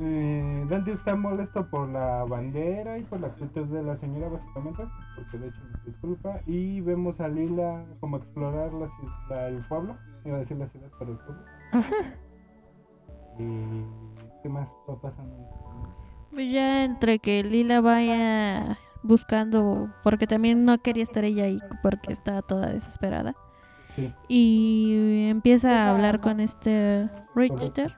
[0.00, 4.82] Eh, Dante está molesto por la bandera y por la actitud de la señora básicamente,
[5.14, 10.36] porque de hecho nos disculpa, y vemos a Lila como explorar la- el pueblo, iba
[10.36, 11.42] a decir la ciudad, pero el pueblo.
[13.38, 13.84] y
[14.44, 15.34] qué más va pasando.
[16.30, 22.12] Pues ya entre que Lila vaya buscando, porque también no quería estar ella ahí, porque
[22.12, 23.34] estaba toda desesperada.
[23.88, 24.12] Sí.
[24.28, 27.94] Y empieza a hablar con este Richter,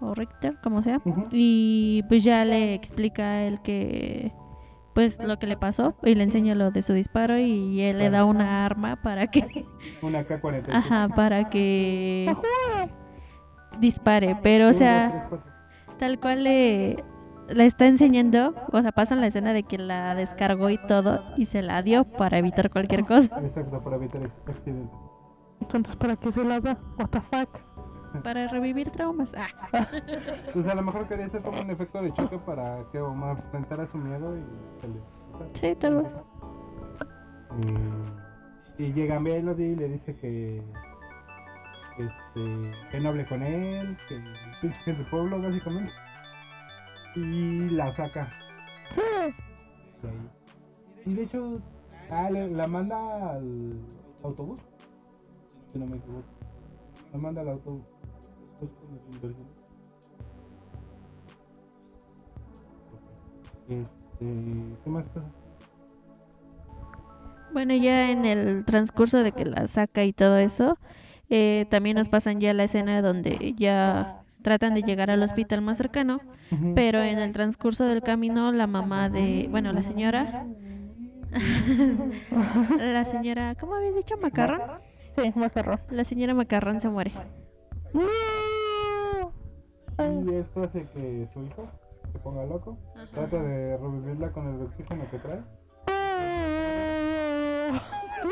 [0.00, 1.00] o Richter, como sea.
[1.30, 4.32] Y pues ya le explica a él que
[4.92, 8.10] pues lo que le pasó y le enseña lo de su disparo y él le
[8.10, 9.64] da una arma para que
[10.02, 10.70] Una K-47.
[10.70, 12.36] ajá, para que
[13.78, 15.30] dispare, pero o sea.
[15.98, 16.96] Tal cual le
[17.48, 21.46] le está enseñando, o sea, pasan la escena de que la descargó y todo y
[21.46, 24.98] se la dio para evitar cualquier cosa, Exacto, para evitar accidentes.
[25.60, 26.78] Entonces, ¿para qué se la da?
[26.98, 27.48] What the fuck?
[28.22, 29.34] para revivir traumas.
[29.34, 29.48] Ah.
[30.52, 33.86] Pues a lo mejor quería hacer como un efecto de choque para que Omar enfrentara
[33.86, 34.94] su miedo y se le...
[35.54, 36.16] Sí, tal vez.
[38.78, 40.62] Y, y llega Melody y le dice que
[41.98, 44.22] este, que no hable con él, que
[44.60, 45.92] que es del pueblo básicamente.
[47.14, 48.32] Y la saca.
[51.04, 51.60] Y de hecho,
[52.10, 53.72] ah, la manda al
[54.22, 54.60] autobús.
[55.68, 56.24] Si no me equivoco.
[57.12, 57.86] La manda al autobús.
[58.58, 59.34] Pues.
[63.68, 63.86] Este,
[64.84, 65.26] ¿qué más pasa?
[67.52, 70.78] Bueno, ya en el transcurso de que la saca y todo eso,
[71.30, 75.76] eh, también nos pasan ya la escena donde ya tratan de llegar al hospital más
[75.78, 76.20] cercano,
[76.52, 76.72] Ujú.
[76.74, 80.46] pero en el transcurso del camino la mamá de, bueno, la señora,
[82.78, 84.16] la señora, ¿cómo habías dicho?
[84.16, 84.60] Macarrón.
[85.16, 85.80] Sí, macarrón.
[85.90, 87.12] La señora Macarrón se muere.
[87.92, 88.02] ¡No!
[90.30, 91.68] Y esto hace que su hijo
[92.12, 92.78] se ponga loco.
[93.12, 95.40] Trata de revivirla con el oxígeno que trae.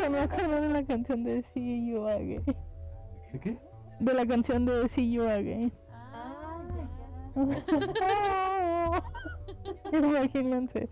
[0.01, 2.45] Ya me acuerdo de la canción de See You Again.
[3.33, 3.59] ¿De qué?
[4.01, 5.73] De la canción de See You Again.
[9.93, 10.89] Imagínense.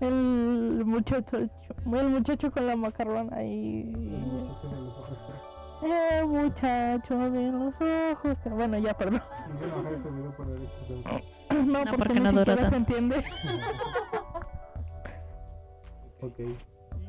[0.00, 3.90] El muchacho, el muchacho con la macarrón ahí.
[5.82, 8.36] El muchacho de los ojos.
[8.56, 9.22] Bueno, ya, perdón.
[11.50, 12.76] No, No, porque, no dura siquiera se tanto.
[12.96, 13.24] entiende.
[16.22, 16.38] Ok.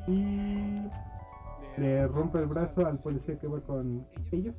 [0.06, 0.82] Y
[1.78, 4.54] le rompe el brazo al policía que va con ellos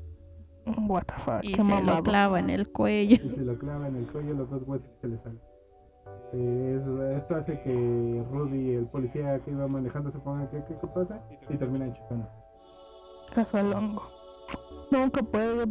[0.66, 1.44] What the fuck.
[1.44, 1.98] Y qué se mamado.
[1.98, 3.16] lo clava en el cuello.
[3.16, 5.40] y se lo clava en el cuello los dos huesos que se le salen.
[6.34, 10.88] Eh, eso, eso hace que Rudy, el policía que iba manejando, se ponga ¿qué, qué,
[10.88, 11.20] pasa?
[11.50, 12.28] Y termina chocando.
[13.34, 14.04] Cazalongo.
[14.92, 15.68] Nunca puede.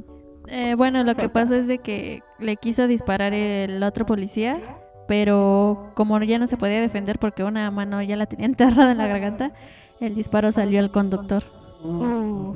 [0.49, 4.61] Eh, bueno, lo que pasa es de que le quiso disparar el otro policía,
[5.07, 8.99] pero como ya no se podía defender porque una mano ya la tenía enterrada en
[8.99, 9.53] la garganta,
[10.01, 11.43] el disparo salió al conductor
[11.85, 12.55] Uh,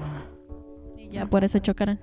[0.96, 1.98] y ya por eso chocaron.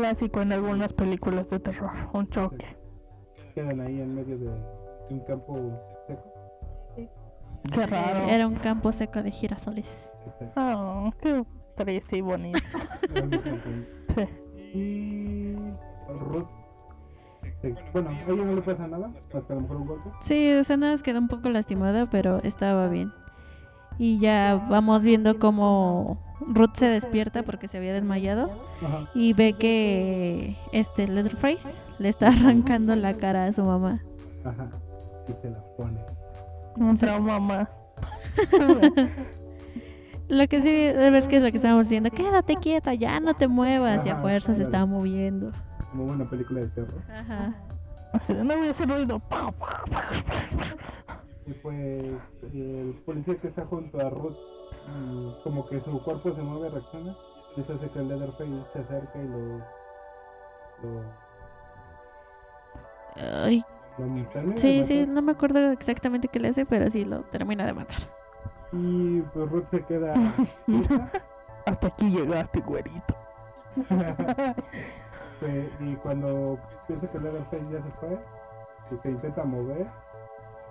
[0.00, 1.90] Clásico en algunas películas de terror.
[2.12, 2.66] Un choque.
[3.54, 4.54] Quedan ahí en medio de, de
[5.10, 5.56] un campo
[6.06, 6.22] seco.
[7.72, 8.26] Qué raro.
[8.28, 10.12] Era un campo seco de girasoles.
[10.56, 11.44] Ah, qué
[11.76, 12.58] triste y bonito.
[14.14, 14.28] Sí.
[14.74, 15.54] Y
[16.08, 16.46] Ruth,
[17.62, 20.10] se- bueno, a ella no le pasa nada, que a lo mejor un golpe.
[20.20, 23.10] Sí, o sea, nada más quedó un poco lastimada, pero estaba bien.
[23.98, 28.50] Y ya vamos viendo cómo Ruth se despierta porque se había desmayado
[28.84, 29.08] Ajá.
[29.14, 34.02] y ve que este Leatherface le está arrancando la cara a su mamá.
[34.44, 34.68] Ajá.
[35.28, 36.00] Y se la pone.
[36.76, 37.68] Un trauma más.
[40.28, 43.48] Lo que sí ves que es lo que estábamos diciendo, quédate quieta, ya no te
[43.48, 45.50] muevas, y a fuerza se estaba moviendo.
[45.90, 47.02] Como una película de terror.
[47.14, 47.54] Ajá.
[48.28, 49.20] No voy a hacer ruido.
[51.46, 54.36] Y pues el policía que está junto a Ruth,
[55.42, 57.14] como que su cuerpo se mueve, reacciona.
[57.56, 59.58] Y eso hace que el Leatherface se acerque y lo.
[60.82, 61.02] lo.
[63.44, 63.64] Ay,
[63.98, 67.72] lo sí, sí, no me acuerdo exactamente qué le hace, pero sí lo termina de
[67.74, 67.98] matar.
[68.72, 70.14] Y pues Ruth se queda.
[71.66, 73.14] Hasta aquí llegaste, güerito.
[75.80, 78.16] Y cuando piensa que el Leatherface ya se fue,
[78.92, 79.86] y se intenta mover,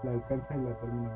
[0.04, 1.12] la alcanza y la termina.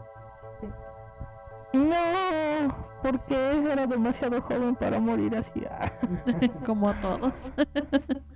[1.73, 5.63] No, porque era demasiado joven para morir así.
[6.65, 7.51] Como todos.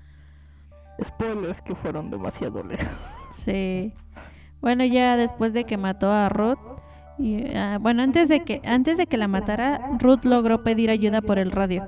[1.03, 2.87] spoilers que fueron demasiado lejos.
[3.31, 3.93] Sí.
[4.61, 6.59] Bueno, ya después de que mató a Ruth,
[7.17, 11.21] y, ah, bueno, antes de que antes de que la matara, Ruth logró pedir ayuda
[11.21, 11.87] por el radio.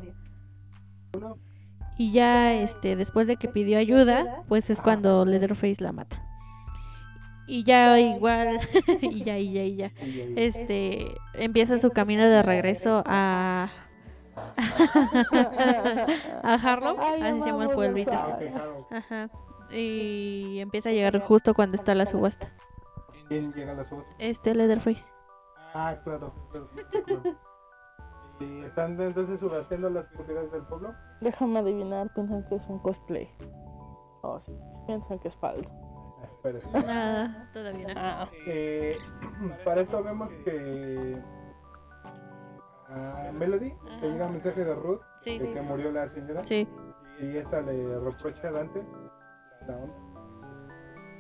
[1.97, 6.31] Y ya este después de que pidió ayuda, pues es cuando Leatherface la mata.
[7.47, 8.60] Y ya igual
[9.01, 9.91] y ya y ya y ya.
[10.36, 13.69] Este empieza su camino de regreso a
[16.43, 18.12] a Harlow, así se llama el pueblito.
[18.12, 19.30] Ajá.
[19.71, 22.51] Y empieza a llegar justo cuando está la subasta.
[23.27, 24.12] ¿Quién llega a la subasta?
[24.19, 25.08] Este Leatherface.
[25.73, 26.34] Ah, claro.
[26.51, 26.69] claro,
[27.06, 27.38] claro.
[28.41, 30.93] Y están entonces subasteando las propiedades del pueblo.
[31.21, 33.30] Déjame adivinar, piensan que es un cosplay.
[34.23, 35.69] Oh, sí, piensan que es falso.
[36.43, 36.86] Espérate.
[36.88, 37.93] Nada, todavía no.
[37.97, 38.97] Ah, Eh,
[39.63, 41.17] para esto vemos que
[42.89, 46.67] a Melody le llega un mensaje de Ruth Sí, de que murió la señora sí,
[47.21, 48.82] y esta le reprocha a Dante
[49.67, 49.93] la onda.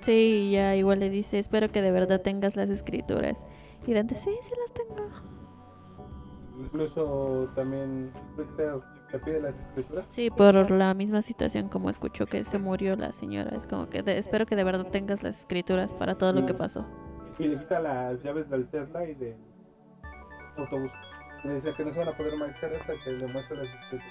[0.01, 0.11] sí,
[0.47, 3.45] y ya igual le dice, espero que de verdad tengas las escrituras.
[3.85, 5.07] Y Dante, sí, sí las tengo.
[6.59, 8.11] Incluso también
[9.19, 10.05] pide las escrituras.
[10.09, 13.55] Sí, por la misma situación como escuchó que se murió la señora.
[13.55, 16.53] Es como que de- espero que de verdad tengas las escrituras para todo lo que
[16.53, 16.85] pasó.
[17.39, 19.35] y le quita las llaves del Tesla y del
[20.57, 20.91] autobús.
[21.43, 24.05] Le dice que no se van a poder marchar hasta que le muestre las escrituras.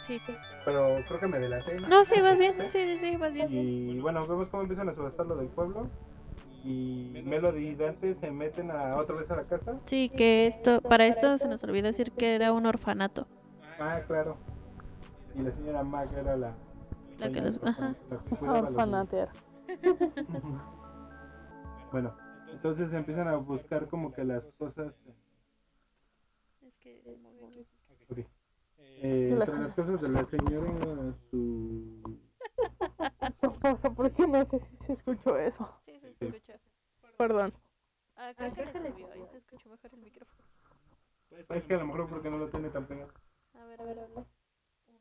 [0.00, 0.18] Sí.
[0.64, 1.80] Pero creo que me delaté.
[1.80, 2.54] No, sí, vas bien.
[2.70, 3.48] Sí, sí, sí, vas bien.
[3.52, 5.88] Y bueno, vemos cómo empiezan a subastar lo del pueblo.
[6.64, 9.76] Y Melody y Dante se meten a, otra vez a la casa.
[9.84, 13.28] Sí, que esto, para esto se nos olvidó decir que era un orfanato.
[13.78, 14.36] Ah, claro.
[15.34, 16.54] Y la señora Mac era la.
[17.18, 17.94] La que los- ajá.
[18.10, 19.12] la que cuidaba a los niños.
[19.12, 19.28] orfanater.
[21.92, 22.14] Bueno,
[22.50, 24.92] entonces empiezan a buscar como que las cosas.
[26.62, 26.86] Ok.
[28.78, 32.18] Eh, La- entre las cosas de la señora, su.
[33.40, 33.90] ¿Qué pasa?
[33.90, 35.68] ¿Por qué no sé si se escuchó eso?
[35.86, 36.52] Sí, se escuchó.
[37.16, 37.52] Perdón.
[38.16, 39.10] Ah, creo que le subió.
[39.12, 40.42] Ahí te escucho mejor el micrófono.
[41.48, 43.12] Es que a lo mejor porque no lo tiene tan pegado.
[43.60, 44.26] A ver, a ver, habla.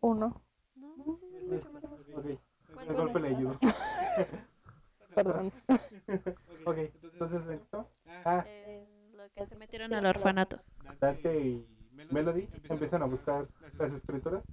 [0.02, 0.42] Uno.
[0.76, 2.00] No, sí se escucha mejor.
[2.16, 2.40] Ok,
[2.74, 3.60] Bueno, golpe le ayudó.
[5.16, 5.52] Perdón.
[6.66, 7.88] Ok, entonces esto.
[8.26, 10.60] Ah, En lo que se metieron al orfanato.
[11.00, 14.44] Dante y Melody empiezan a buscar las escrituras.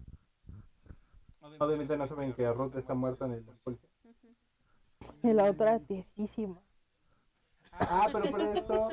[1.58, 3.88] Obviamente no saben que Ruth está muerta en el policía.
[5.22, 6.60] Y la otra tiesísima.
[7.72, 8.88] Ah, pero por esto,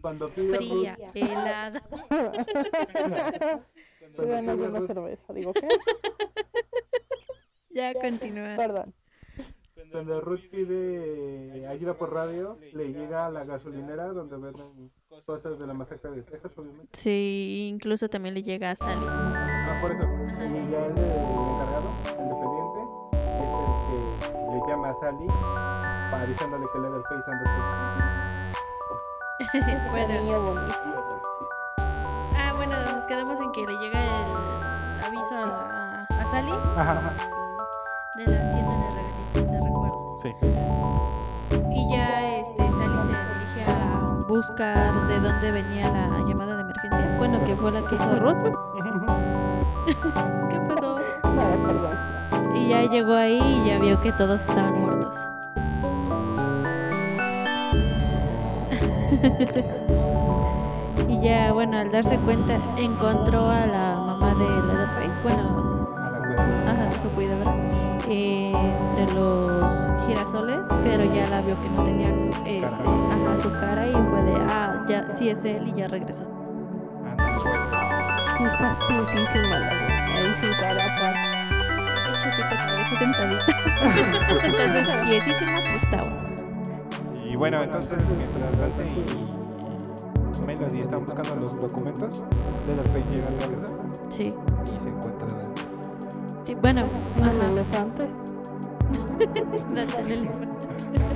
[0.00, 1.82] cuando pide Fría, Ruth, helada.
[4.16, 5.32] Cuando pide una cerveza.
[5.32, 5.68] Digo, ¿qué?
[7.70, 8.54] Ya continúa.
[8.56, 8.94] Perdón.
[9.90, 14.92] cuando Ruth pide ayuda por radio, le llega a la gasolinera donde venden
[15.26, 16.88] cosas de la masacre de Texas, obviamente.
[16.92, 19.06] Sí, incluso también le llega a Sally.
[19.08, 20.02] Ah, por eso.
[20.02, 22.80] Y ya el, el encargado, el dependiente,
[23.40, 23.98] es el que
[24.52, 25.26] le llama a Sally
[26.10, 28.13] para avisándole que le da el face Una
[29.90, 30.14] bueno,
[32.38, 37.12] ah, bueno, nos quedamos en que le llega el aviso a, a Sally Ajá, ajá.
[38.16, 40.22] de la tienda de regalitos de recuerdos.
[40.22, 40.36] Sí.
[41.72, 47.14] Y ya este, Sally se dirige a buscar de dónde venía la llamada de emergencia.
[47.18, 48.44] Bueno, que fue la que hizo Ruth.
[49.86, 51.00] ¿Qué pasó?
[51.24, 52.56] Nada, perdón.
[52.56, 55.16] Y ya llegó ahí y ya vio que todos estaban muertos.
[61.08, 65.88] y ya, bueno, al darse cuenta, encontró a la mamá de Leatherface, bueno,
[66.66, 67.54] A su cuidadora,
[68.08, 69.72] eh, entre los
[70.06, 72.10] girasoles, pero ya la vio que no tenía
[72.44, 76.24] este, ajá, su cara y fue de, ah, ya, sí es él y ya regresó.
[77.04, 78.76] Anda.
[80.14, 80.84] Ahí sin cara,
[82.98, 83.44] sentadita.
[84.44, 86.33] Entonces, estaba.
[87.34, 92.24] Y bueno, entonces mientras Dante y Melody están buscando los documentos,
[92.64, 93.74] Leatherface llega a la casa
[94.08, 94.28] Sí.
[94.28, 95.62] y se encuentra Dante.
[96.44, 96.82] sí bueno,
[97.16, 97.50] El ajá.
[97.50, 98.08] elefante.
[99.74, 100.48] Dante, el elefante.
[100.92, 101.08] Ya,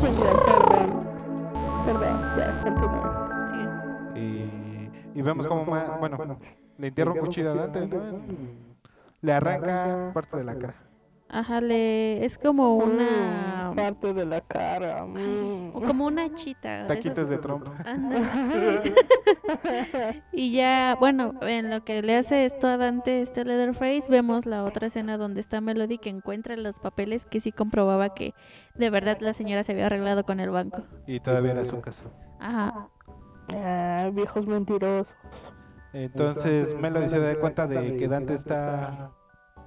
[0.00, 0.98] perdón.
[1.84, 3.46] Perdón, ya, continúa.
[4.14, 4.18] Sí.
[4.18, 6.38] Y, y vemos como, ma- bueno,
[6.78, 8.00] le entierra un cuchillo a Dante, ¿no?
[9.20, 10.74] Le arranca parte de la cara.
[11.28, 15.04] Ajá, le es como una Mm, parte de la cara.
[15.04, 15.70] mm.
[15.74, 16.82] o como una chita.
[16.82, 17.72] de Taquitos esas- de trompa.
[17.84, 18.94] Ándale.
[20.32, 24.62] y ya, bueno, en lo que le hace esto a Dante, este Leatherface, vemos la
[24.64, 28.32] otra escena donde está Melody que encuentra los papeles que sí comprobaba que
[28.76, 30.84] de verdad la señora se había arreglado con el banco.
[31.08, 32.04] Y todavía era su casa.
[32.38, 32.88] Ajá.
[33.52, 35.12] Ah, viejos mentirosos.
[35.92, 39.10] Entonces Melody se da cuenta de que Dante está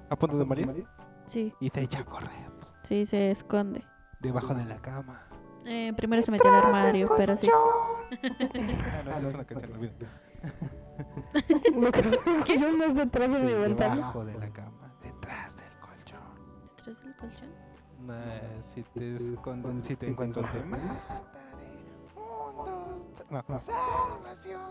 [0.08, 0.86] a punto de morir
[1.30, 2.50] Sí, y se echa a correr
[2.82, 3.84] sí, se esconde.
[4.18, 5.22] debajo de la cama.
[5.64, 7.48] Eh, primero se metió al armario, pero sí.
[7.54, 8.10] Ah,
[9.04, 10.08] no, esa es una canción, olvídalo.
[11.80, 11.92] Lo
[12.44, 13.94] que yo no es detrás de Sí, mi ventana.
[13.94, 16.20] debajo de la cama, detrás del colchón.
[16.76, 17.48] ¿Detrás del colchón?
[18.06, 20.98] Nah, si te esconden, si te encuentro te mataré.
[22.16, 23.30] Un, dos, tres.
[23.30, 23.58] No.
[23.60, 24.62] Salvación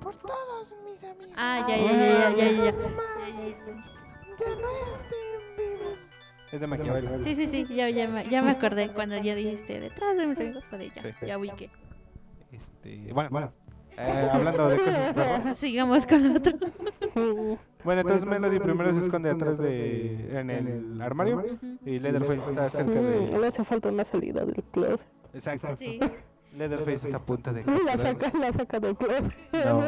[0.00, 1.34] por todos mis amigos.
[1.36, 4.05] Ah, ya, ya, ya, ya, ya, ya, ya.
[4.38, 5.98] Que no estén vivos.
[6.52, 7.20] Es de Maquiavelo.
[7.22, 10.38] Sí, sí, sí, ya, ya, me- ya me acordé cuando ya dijiste detrás de mis
[10.40, 11.26] amigos fue de ya, Sí.
[11.26, 11.68] ya ubiqué.
[12.52, 13.48] Este, bueno, bueno.
[13.98, 15.54] eh, hablando de cosas terror.
[15.54, 16.52] Sigamos con otro.
[17.84, 20.38] Bueno, entonces Melody primero se esconde atrás de.
[20.38, 21.44] en el armario.
[21.84, 23.38] Y Leatherface está cerca de.
[23.38, 25.00] Le hace falta una salida del closet.
[25.32, 25.76] Exacto.
[25.76, 26.00] Sí.
[26.56, 27.64] Leatherface está a punto de.
[27.86, 29.32] La saca, la saca del closet.
[29.52, 29.82] No.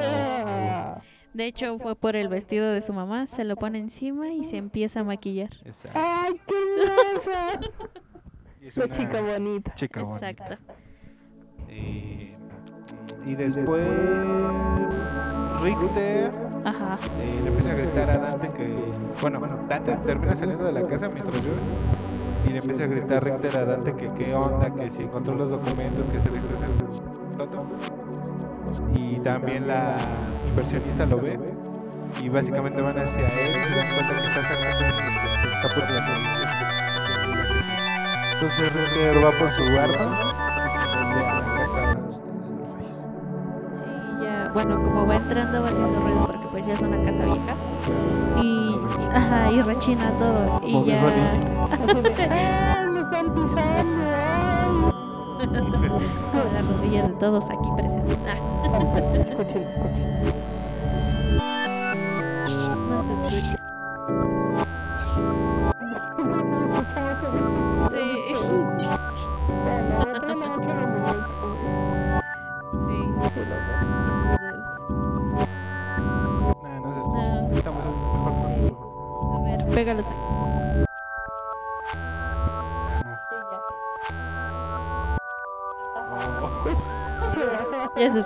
[1.38, 4.56] De hecho, fue por el vestido de su mamá, se lo pone encima y se
[4.56, 5.50] empieza a maquillar.
[5.64, 5.96] Exacto.
[6.02, 7.60] ¡Ay, qué hermosa!
[8.60, 9.72] Y chica bonita.
[9.76, 10.30] chica bonita.
[10.30, 10.56] Exacto.
[11.68, 12.34] Eh,
[13.24, 13.86] y después
[15.62, 16.30] Richter
[16.64, 16.98] Ajá.
[17.20, 18.82] eh, le empieza a gritar a Dante que
[19.22, 21.60] bueno Dante termina saliendo de la casa mientras llueve
[22.46, 25.34] y le empieza a gritar a Richter a Dante que qué onda que si encontró
[25.36, 27.66] los documentos que se regresa el tonto
[28.96, 29.96] y también la
[30.58, 31.38] inversionista lo ve
[32.20, 35.90] y básicamente van hacia él y se dan cuenta que está sacando que está por
[35.90, 36.28] la
[38.40, 40.04] entonces Richter va por su arma.
[43.74, 43.90] Sí,
[44.22, 44.50] ya.
[44.54, 47.54] Bueno, como va entrando, va haciendo ruido porque pues ya es una casa vieja.
[48.40, 48.78] Y.
[49.12, 50.60] Ajá, y rechina todo.
[50.64, 51.04] Y ya.
[51.04, 51.14] de,
[52.30, 54.94] ¡ay, me están pisando!
[56.54, 58.08] Las rodillas de todos aquí presentes.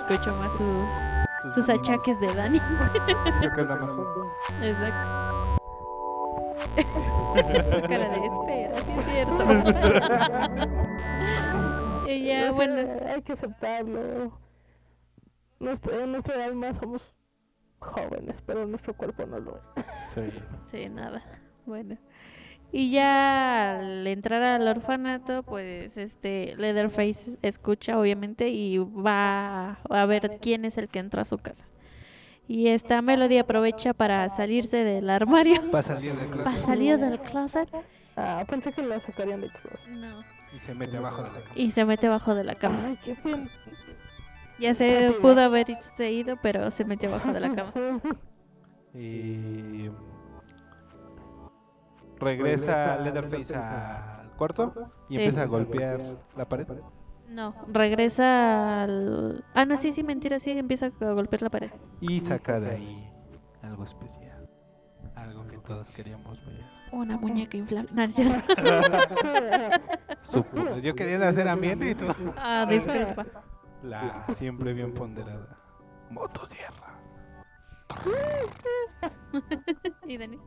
[0.09, 2.59] Escuchó más sus, sus achaques de Dani.
[2.59, 4.29] Creo que es la más joven.
[4.61, 5.23] Exacto.
[7.71, 9.45] Su cara de espera, sí es cierto.
[12.11, 14.37] y ya, bueno, Hay que aceptarlo.
[15.59, 17.01] Nuestro, en nuestra alma somos
[17.79, 19.63] jóvenes, pero nuestro cuerpo no lo es.
[20.13, 20.21] Sí.
[20.65, 21.23] sí, nada.
[21.65, 21.97] Bueno.
[22.75, 30.39] Y ya al entrar al orfanato, pues este Leatherface escucha obviamente y va a ver
[30.41, 31.65] quién es el que entró a su casa.
[32.47, 36.97] Y esta Melody aprovecha para salirse del armario, Va a salir de para clase salir
[36.97, 37.69] del closet.
[38.15, 39.87] Ah, pensé que la sacarían de closet.
[39.89, 40.23] No.
[40.55, 41.53] y se mete abajo de la cama.
[41.55, 42.79] Y se mete abajo de la cama.
[42.87, 43.51] Ay, qué bien.
[44.59, 47.73] Ya se pudo haberse ido, pero se metió abajo de la cama.
[48.95, 49.89] Y
[52.23, 54.73] regresa Leatherface al cuarto
[55.09, 55.19] y Sí.
[55.19, 55.99] empieza a golpear
[56.35, 56.67] la pared.
[57.29, 59.43] No, regresa al...
[59.53, 61.71] Ah, no, sí, sí, mentira, sí, empieza a golpear la pared.
[62.01, 63.09] Y saca de ahí
[63.61, 64.49] algo especial.
[65.15, 66.61] Algo que todos queríamos ver.
[66.91, 67.89] Una muñeca inflable.
[67.93, 68.53] No, es cierto.
[70.81, 72.05] Yo quería hacer ambiente y tú.
[72.37, 73.25] Ah, disculpa.
[73.81, 75.57] La siempre bien ponderada.
[76.09, 76.93] Motosierra.
[80.05, 80.37] Y Dani,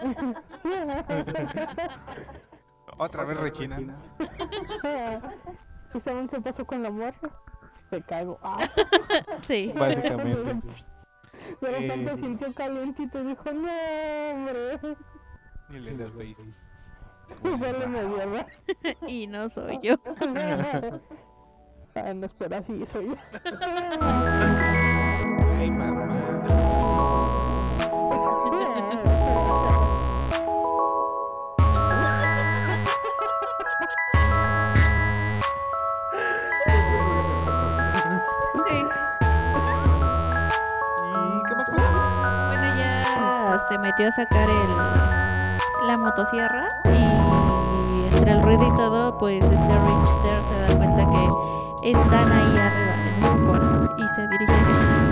[2.98, 3.94] Otra vez rechinando.
[5.94, 7.30] ¿Y saben qué pasó con la morra?
[7.90, 8.38] Se cagó.
[8.42, 8.58] Ah,
[9.42, 9.72] Sí.
[9.76, 10.38] Básicamente.
[11.60, 12.16] de repente Eh.
[12.20, 13.68] sintió calientito y dijo, no,
[14.32, 14.78] hombre.
[15.70, 16.36] Y Leatherface.
[17.42, 18.46] Huele mierda.
[19.06, 19.96] Y no soy yo.
[21.96, 23.16] Ah, no, espera, sí, soy yo.
[25.58, 25.99] Ay, mamá.
[43.80, 50.42] Metió a sacar el, la motosierra y entre el ruido y todo, pues este Richter
[50.42, 55.09] se da cuenta que están ahí arriba en ese cuarto y se dirige hacia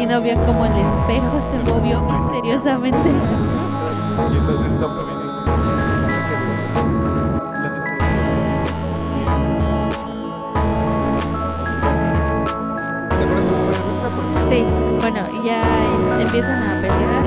[0.00, 3.10] y no vio cómo el espejo se movió misteriosamente.
[14.48, 14.64] Sí,
[15.00, 17.24] bueno, ya em- empiezan a pelear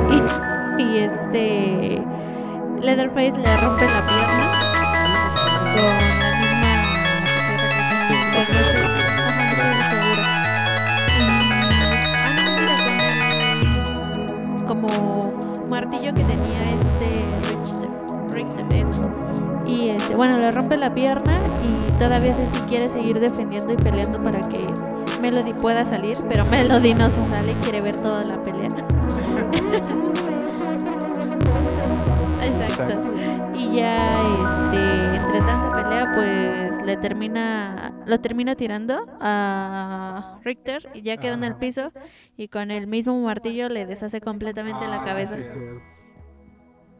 [0.80, 2.04] y, y este
[2.82, 4.46] Leatherface le rompe la pierna
[5.76, 6.72] con la misma
[15.82, 17.10] martillo que tenía este
[17.50, 17.90] Richter,
[18.30, 18.86] Richter,
[19.66, 23.78] y este, bueno le rompe la pierna y todavía sé si quiere seguir defendiendo y
[23.78, 24.68] peleando para que
[25.22, 28.68] Melody pueda salir, pero Melody no se sale, quiere ver toda la pelea.
[32.44, 33.12] Exacto.
[33.56, 41.02] Y ya este entre tanta pelea pues le termina lo termina tirando a Richter y
[41.02, 41.92] ya queda en el piso
[42.38, 45.38] y con el mismo martillo le deshace completamente la cabeza.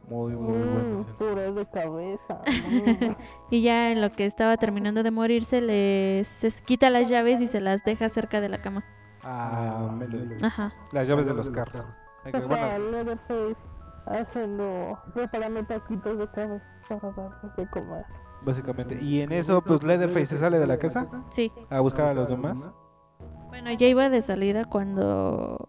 [0.08, 0.98] Muy, muy bueno.
[1.00, 2.40] Mm, puré de cabeza.
[2.72, 3.14] Mm.
[3.50, 7.46] Y ya en lo que estaba terminando de morirse le se quita las llaves y
[7.46, 8.84] se las deja cerca de la cama.
[9.22, 10.36] Ah, Melody.
[10.44, 10.72] Ajá.
[10.92, 11.84] Las llaves de los carros.
[12.24, 12.68] Que- Bueno,
[14.06, 18.04] haciendo, preparando taquitos de cabeza para darles de comer.
[18.44, 18.98] Básicamente.
[19.02, 21.50] Y en eso, pues Leatherface se sale de la casa Sí.
[21.70, 22.56] a buscar a los demás.
[23.48, 25.68] Bueno, ya iba de salida cuando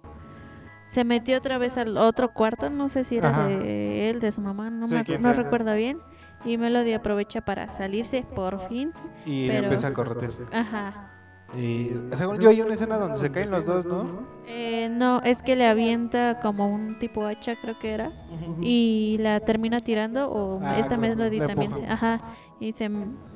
[0.85, 3.47] se metió otra vez al otro cuarto, no sé si era Ajá.
[3.47, 5.99] de él, de su mamá, no, Sí, me, no recuerdo bien.
[6.45, 8.91] Y Melody aprovecha para salirse por fin.
[9.25, 10.29] Y Pero- empieza a correr.
[10.51, 11.09] Ajá.
[11.55, 14.23] Y según yo, hay una escena donde se caen los dos, ¿no?
[14.47, 18.11] Eh, no, es que le avienta como un tipo hacha, creo que era,
[18.59, 22.21] y la termina tirando, o Ah, esta Melody también, se, ajá,
[22.67, 22.89] y se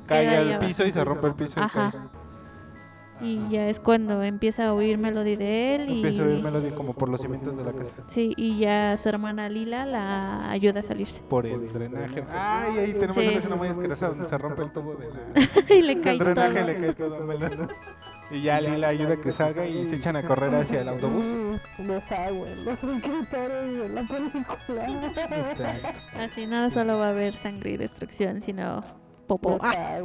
[0.06, 0.66] Cae al abajo.
[0.66, 1.60] piso y se rompe el piso.
[1.60, 1.90] y Ajá.
[1.92, 2.00] cae.
[3.20, 5.96] Y ya es cuando empieza a oír Melody de él y...
[5.96, 7.90] Empieza a oír Melody como por los cimientos de la casa.
[8.06, 11.20] Sí, y ya su hermana Lila la ayuda a salirse.
[11.28, 12.24] Por el drenaje.
[12.30, 13.26] Ay, ahí tenemos Sí.
[13.26, 15.74] una escena muy asquerosa donde se rompe el tubo de la...
[15.74, 16.24] y le El cae todo.
[16.32, 17.56] drenaje le cae todo Melody.
[18.30, 21.24] Y ya Lila ayuda a que salga y se echan a correr hacia el autobús.
[21.26, 25.38] Mm, Desagüe, los escritores de la película.
[25.38, 25.88] Exacto.
[26.16, 28.84] Así nada, solo va a haber sangre y destrucción, sino
[29.28, 29.58] popo.
[29.62, 30.00] Ah.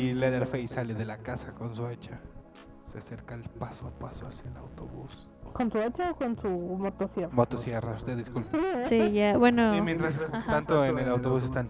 [0.00, 2.18] Y Leatherface sale de la casa con su hacha.
[2.90, 5.30] Se acerca el paso a paso hacia el autobús.
[5.52, 7.32] ¿Con tu hacha o con tu motosierra?
[7.32, 8.50] Motosierra, usted disculpe.
[8.84, 9.76] sí, ya, bueno.
[9.76, 10.50] Y mientras Ajá.
[10.50, 11.66] tanto en el autobús están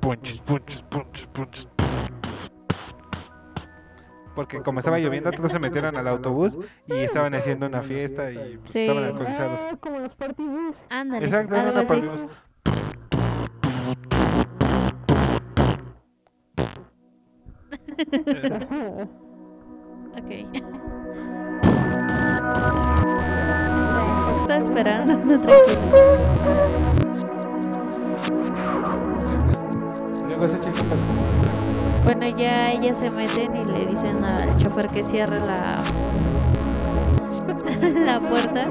[0.00, 1.68] punches, punches, punches, punches.
[4.34, 6.56] Porque como estaba lloviendo, todos se metieron al autobús
[6.86, 8.80] y estaban haciendo una fiesta y pues, Sí.
[8.80, 9.60] estaban alcoholizados.
[9.72, 10.76] Ah, como los partibus.
[10.88, 12.02] Ándale, Exacto, algo así.
[20.10, 20.30] Ok.
[30.46, 30.70] Se echa
[32.04, 35.82] Bueno, ya ellas se meten y le dicen al chofer que cierre la
[37.94, 38.68] la puerta.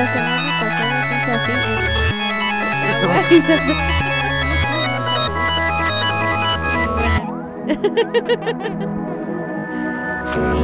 [0.00, 0.02] Y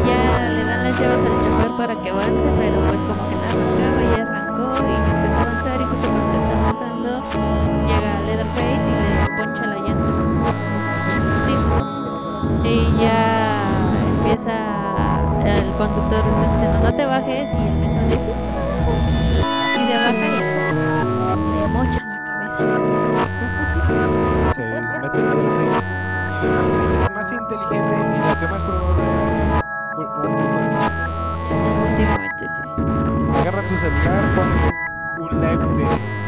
[0.06, 3.52] ya le dan las llaves al chofer para que avance, pero pues como que nada
[3.52, 7.10] arrancaba y arrancó y empezó a avanzar y justo cuando está avanzando
[7.86, 10.10] llega Leatherface y le poncha la llanta.
[11.44, 11.54] Sí.
[12.68, 12.70] Y
[13.02, 13.20] ya
[14.18, 14.54] empieza
[15.44, 18.45] el conductor está diciendo no te bajes y el mensaje dice
[21.56, 22.64] le mochan la cabeza.
[24.54, 24.64] Se
[27.02, 29.02] La más inteligente y la que más probable.
[30.22, 30.42] sí.
[33.40, 34.58] Agarran su celular, ponen
[35.18, 35.84] un live de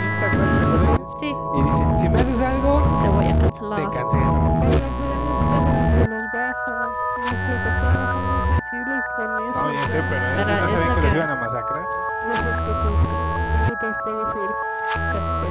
[0.06, 0.50] Instagram
[1.18, 3.90] Sí, y dicen: Si me haces algo, te voy a te cancelar.
[3.90, 4.48] cancelo.
[8.78, 9.62] Sensibles con eso.
[9.62, 11.34] No, ya sé, pero Pero ellos no es sabían lo que los que- iban a
[11.36, 11.82] masacrar.
[12.28, 12.94] Nosotros, pues,
[13.58, 14.50] nosotros podemos ir.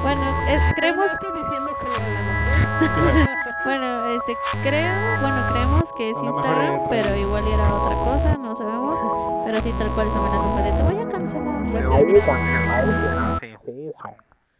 [0.01, 3.27] Bueno, eh, creemos No estoy diciendo que lo van a
[3.63, 7.73] Bueno, este, creo, bueno, creemos que es A lo mejor Instagram, era- pero igual era
[7.73, 9.01] otra cosa, no sabemos.
[9.45, 11.57] Pero sí, tal cual su amenaza fue de te voy a cancelar.
[13.41, 13.91] Sí, sí.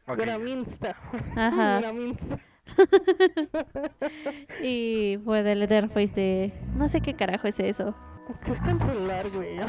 [0.10, 0.18] Ok.
[0.18, 0.96] Graminsta.
[1.36, 1.80] Ajá.
[1.82, 2.38] Graminsta.
[4.62, 7.96] Y fue de Leatherface de, no sé qué carajo es eso.
[8.44, 9.60] ¿Qué es cancelar, güey?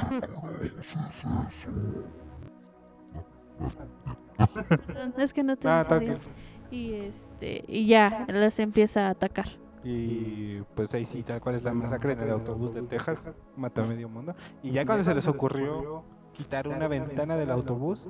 [5.19, 5.85] Es que no te Ah.
[6.71, 9.47] Y este, y ya, los empieza a atacar.
[9.85, 13.19] Y pues ahí sí, tal cual es la masacre en el autobús de Texas,
[13.57, 14.35] mata a medio mundo.
[14.63, 16.05] Y ya cuando se les ocurrió
[16.35, 18.09] quitar una ventana del autobús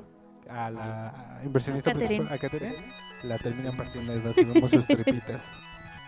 [0.48, 2.76] a la inversionista A principal, a Catherine,
[3.22, 5.44] la terminan partiendo en dos y vemos sus tripitas.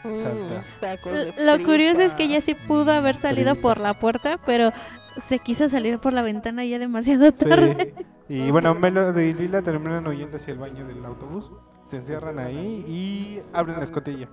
[0.04, 4.70] Mm, Lo curioso es que ella sí pudo haber salido por la puerta, pero
[5.18, 7.94] se quiso salir por la ventana ya demasiado tarde.
[8.28, 8.34] Sí.
[8.34, 11.50] Y bueno, Melody y Lila terminan huyendo hacia el baño del autobús.
[11.86, 14.28] Se encierran ahí y abren la escotilla.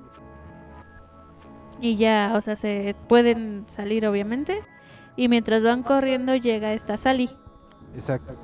[1.82, 4.62] Y ya, o sea, se pueden salir obviamente.
[5.16, 7.32] Y mientras van corriendo llega esta Sally.
[7.96, 8.36] Exacto.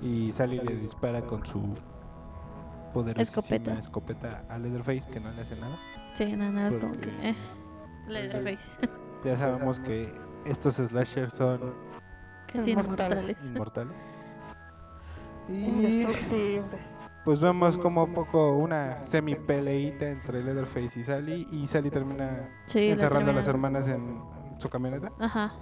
[0.00, 1.74] Y Sally le dispara con su
[3.02, 3.78] poderosísima Escopeta.
[3.78, 5.76] escopeta a Leatherface que no le hace nada.
[6.14, 7.08] Sí, nada más como que...
[7.30, 7.34] Eh,
[8.08, 8.78] Leatherface.
[9.24, 10.12] Ya sabemos que
[10.44, 11.74] estos slashers son
[12.52, 13.44] Casi Inmortales.
[13.50, 13.94] inmortales.
[15.48, 16.06] Y
[17.24, 22.48] pues vemos como un poco una semi peleita entre Leatherface y Sally y Sally termina
[22.66, 24.20] Sí, la encerrando a las hermanas en
[24.58, 25.10] su camioneta.
[25.18, 25.52] Ajá.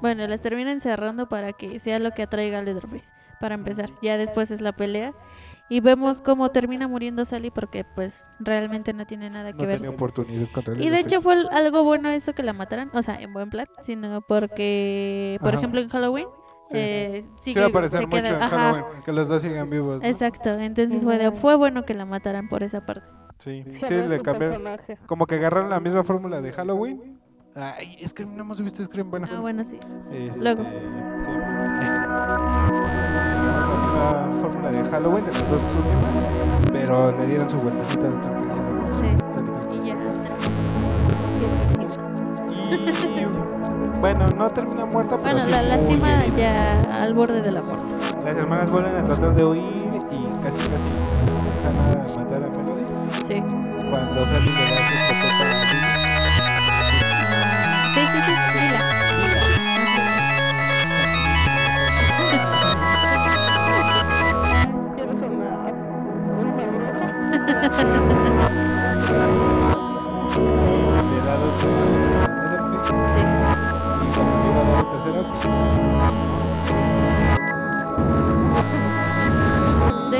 [0.00, 3.12] Bueno, las termina encerrando para que sea lo que atraiga a Leatherface.
[3.42, 5.12] Para empezar, ya después es la pelea.
[5.68, 9.78] Y vemos cómo termina muriendo Sally porque pues realmente no tiene nada que No ver.
[9.80, 11.06] tenía oportunidad contra Y de Leatherface.
[11.16, 14.20] hecho fue al- algo bueno eso que la mataran, o sea, en buen plan, sino
[14.20, 15.58] porque, por Ajá.
[15.58, 16.26] ejemplo, en Halloween,
[16.68, 16.74] Sí.
[16.76, 19.68] eh, Sí sigue- a aparecer se mucho queda- en ajá, Halloween, que los dos sigan
[19.70, 20.00] vivos.
[20.02, 20.08] ¿no?
[20.08, 23.06] Exacto, entonces fue, de- fue bueno que la mataran por esa parte.
[23.38, 24.62] Sí, sí, Cerró le cambiaron.
[24.62, 24.98] personaje.
[25.06, 27.18] Como que agarraron la misma fórmula de Halloween.
[27.56, 29.26] Ay, Scream, no hemos visto Scream, bueno.
[29.30, 29.78] Ah, bueno, sí.
[30.12, 30.62] Este, Luego.
[30.62, 30.68] Sí.
[34.02, 36.14] la fórmula de Halloween de las dos últimas,
[36.72, 38.56] pero le dieron su vueltecita de tranquilidad.
[38.90, 39.06] Sí.
[39.72, 39.96] Y ya.
[42.72, 47.62] Y bueno, no termina muerta, pero Bueno, sí la lástima ya al borde de la
[47.62, 47.84] muerte.
[48.24, 49.96] Las hermanas vuelven a tratar de huir y casi
[50.42, 50.68] casi
[51.64, 52.84] van a matar a Melody
[53.26, 53.40] Sí.
[53.90, 56.11] cuando da su escopeta
[67.62, 67.68] De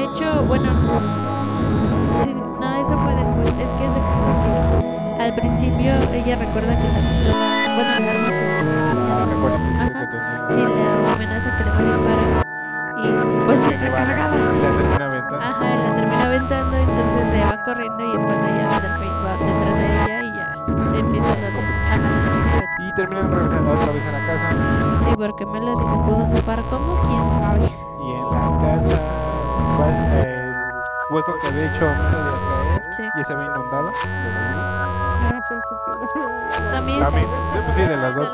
[0.05, 0.70] hecho, bueno.
[2.24, 3.49] sí, no, eso fue después.
[3.49, 7.34] Es que es de que al principio ella recuerda que la pistola.
[9.40, 10.47] Bueno, arma que tenía.
[10.49, 10.82] y le
[11.12, 12.30] amenaza que le va a disparar.
[12.99, 13.05] Y
[13.47, 14.36] pues Que está cargada.
[14.36, 15.40] la termina aventando.
[15.43, 17.21] Ajá, la termina aventando, entonces
[17.64, 20.54] corriendo y es cuando ya Leatherface va detrás de ella y ya
[20.98, 21.50] empieza la
[22.78, 24.48] Y terminan regresando otra vez a la casa.
[25.04, 27.64] Sí, porque Melody se pudo zafar como quién sabe.
[28.00, 29.00] Y en la casa,
[29.78, 29.96] pues,
[30.26, 30.54] el
[31.10, 33.02] hueco que había hecho Melody al caer, Sí.
[33.16, 33.88] ya se había inundado.
[35.24, 35.40] Ah,
[36.72, 37.00] También.
[37.00, 37.26] También,
[37.64, 38.28] pues sí, de las dos.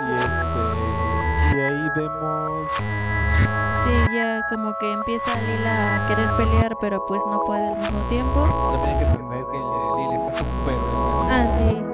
[0.00, 1.23] Y este.
[1.54, 2.68] Y ahí vemos.
[3.84, 8.00] Sí, ya como que empieza Lila a querer pelear, pero pues no puede al mismo
[8.08, 8.48] tiempo.
[8.72, 9.58] También hay que entender que
[9.96, 10.74] Lily está súper.
[11.30, 11.84] Ah, sí.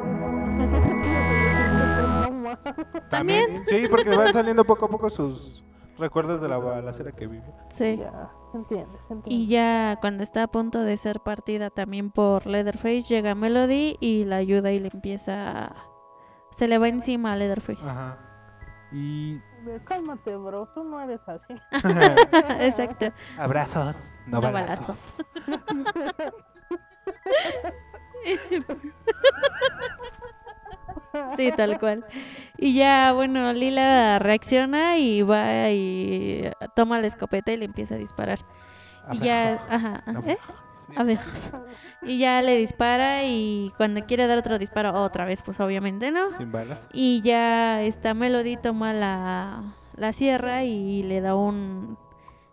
[3.11, 3.65] También.
[3.67, 5.63] Sí, porque van saliendo poco a poco sus
[5.99, 7.53] recuerdos de la balacera que vivió.
[7.69, 7.99] Sí.
[7.99, 9.45] Ya, se entiende, se entiende.
[9.45, 14.25] Y ya cuando está a punto de ser partida también por Leatherface, llega Melody y
[14.25, 15.75] la ayuda y le empieza a...
[16.57, 17.87] se le va encima a Leatherface.
[17.87, 18.31] Ajá.
[18.93, 19.41] Y.
[19.85, 21.55] Cálmate, bro, tú no eres así.
[22.61, 23.13] Exacto.
[23.39, 23.95] Abrazos,
[24.27, 24.97] no, No balazos.
[25.47, 26.35] balazos.
[31.37, 32.05] Sí, tal cual.
[32.57, 37.99] Y ya, bueno, Lila reacciona y va y toma la escopeta y le empieza a
[37.99, 38.39] disparar.
[39.13, 40.39] Y ya, ajá, No, ¿eh?
[40.97, 41.19] A ver.
[42.03, 46.31] Y ya le dispara y cuando quiere dar otro disparo, otra vez, pues obviamente no.
[46.37, 46.89] Sin balas.
[46.93, 51.99] Y ya esta Melody toma la, la sierra y le da un,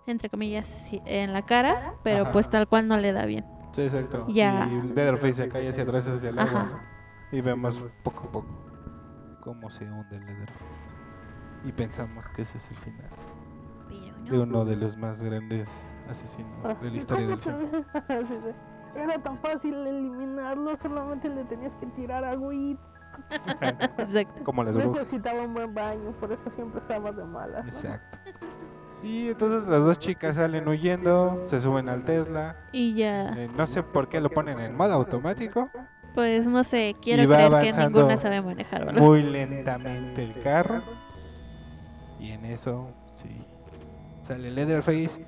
[0.05, 2.31] entre comillas, en la cara, pero Ajá.
[2.31, 3.45] pues tal cual no le da bien.
[3.73, 4.25] Sí, exacto.
[4.27, 4.67] Ya.
[4.71, 6.81] Y Leatherface se cae hacia atrás, hacia el agua.
[7.31, 8.47] Y vemos poco a poco
[9.41, 10.77] cómo se hunde el Leatherface.
[11.65, 13.09] Y pensamos que ese es el final
[14.29, 15.69] de uno de los más grandes
[16.09, 17.55] asesinos de la historia del cine.
[18.95, 22.81] Era tan fácil eliminarlo, solamente le tenías que tirar agüita.
[23.97, 24.43] Exacto.
[24.43, 25.03] Como las brujas.
[25.03, 27.65] Necesitaba un buen baño, por eso siempre estaba de malas.
[27.65, 27.71] ¿no?
[27.71, 28.17] Exacto.
[29.03, 32.55] Y entonces las dos chicas salen huyendo, se suben al Tesla.
[32.71, 35.69] Y ya, eh, no sé por qué lo ponen en modo automático.
[36.15, 39.01] pues no sé, quiero creer que ninguna sabe manejar, ¿verdad?
[39.01, 40.81] Muy lentamente el carro.
[42.19, 43.45] Y en eso, sí.
[44.23, 45.25] Sale Leatherface,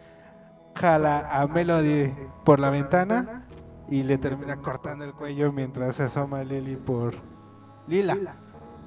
[0.80, 2.12] jala a Melody
[2.46, 3.46] por la ventana
[3.90, 7.16] y le termina cortando el cuello mientras se asoma Lily por.
[7.88, 8.18] Lila.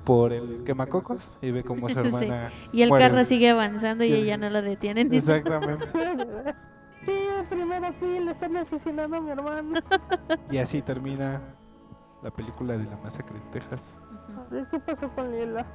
[0.05, 2.01] Por el quemacocos y ve como su Sí.
[2.01, 2.49] hermana.
[2.73, 3.05] Y el muere.
[3.09, 5.09] carro sigue avanzando y Y el- ella no lo detienen.
[5.11, 5.87] ni- Exactamente.
[7.05, 7.13] Sí,
[7.51, 9.81] primero sí, le están asesinando a mi hermano.
[10.53, 11.41] Y así termina
[12.23, 13.83] la película de la masacre de Texas.
[14.71, 15.67] ¿Qué pasó con Lila?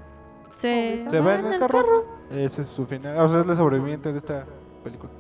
[0.55, 2.05] Se, Se va va en el carro.
[2.32, 3.18] Ese es su final.
[3.18, 4.45] O sea, es la sobreviviente de esta
[4.86, 5.11] película.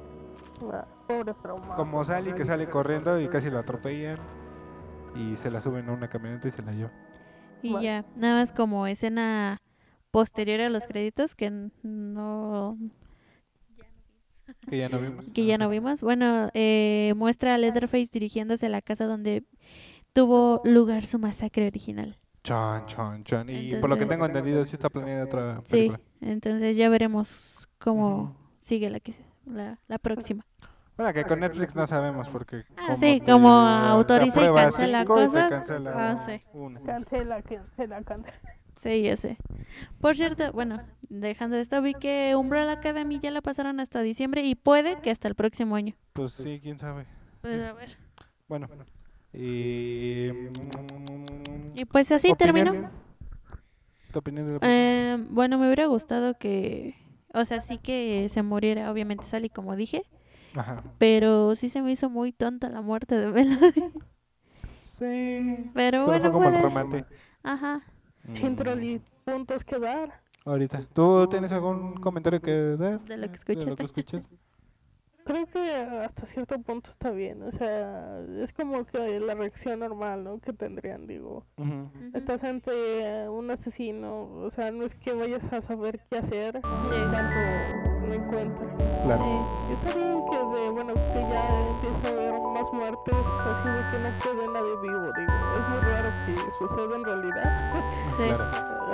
[1.75, 4.17] Como Sally que sale corriendo y casi la atropellan.
[5.15, 6.91] Y se la suben a una camioneta y se la llevan.
[7.63, 7.83] Y Bueno.
[7.83, 9.57] ya, nada más como escena
[10.11, 11.49] posterior a los créditos que
[11.83, 12.77] no
[14.69, 15.25] Que ya no vimos.
[15.33, 16.01] que ya no vimos.
[16.01, 19.43] Bueno, eh, muestra a Leatherface dirigiéndose a la casa donde
[20.13, 22.17] tuvo lugar su masacre original.
[22.43, 23.49] Chon, chon, chon.
[23.49, 25.99] Y por lo que Entonces- tengo entendido, sí está planeada otra Sí, película.
[26.21, 28.33] entonces ya veremos cómo Ujú.
[28.57, 29.15] sigue la que
[29.47, 30.45] la, la próxima.
[30.97, 32.63] Bueno, que con Netflix no sabemos porque.
[32.75, 35.49] Ah, sí, como autoriza y cancela cosas.
[35.49, 36.41] cancela Ah, sí.
[36.53, 36.81] una.
[36.81, 38.33] Cancela, cancela, cancela.
[38.77, 39.37] Sí, ya sé.
[40.01, 40.79] Por cierto, bueno,
[41.09, 45.27] dejando esto, vi que Umbrella Academy ya la pasaron hasta diciembre y puede que hasta
[45.27, 45.93] el próximo año.
[46.13, 47.05] Pues sí, quién sabe.
[47.41, 47.97] Pues a ver.
[48.47, 48.67] Bueno.
[49.33, 50.29] Y.
[51.75, 52.89] Y pues así terminó.
[54.11, 54.59] ¿Tu opinión de la?
[54.63, 56.95] Eh, bueno, me hubiera gustado que,
[57.33, 60.03] o sea, sí que se muriera, obviamente Sally, como dije,
[60.55, 60.83] Ajá.
[60.97, 63.83] pero sí se me hizo muy tonta la muerte de Melody.
[64.53, 65.71] Sí.
[65.73, 67.05] Pero Pero bueno, fue como el remate.
[67.43, 67.81] Ajá.
[68.33, 68.99] Sin Mm.
[69.25, 70.21] puntos que dar.
[70.45, 70.81] Ahorita.
[70.93, 73.01] ¿Tú tienes algún comentario que dar?
[73.01, 73.75] De lo que De lo escuchaste.
[73.75, 74.29] que escuchas?
[75.27, 75.75] Creo que
[76.05, 77.43] hasta cierto punto está bien.
[77.43, 80.39] O sea, es como que la reacción normal, ¿no?
[80.39, 81.43] Que tendrían, digo.
[81.57, 81.89] Ujú.
[82.13, 86.95] Estás ante un asesino, o sea, no es que vayas a saber qué hacer Sí.
[87.11, 88.69] tanto no encuentres.
[89.03, 89.21] Claro.
[89.23, 89.69] Sí.
[89.69, 93.15] Y está bien que, de, bueno, que ya empieza a haber más muertes,
[93.51, 95.33] así de que no quede nadie vivo, digo.
[95.57, 97.43] Es muy raro que suceda en realidad.
[98.15, 98.45] Sí, Claro.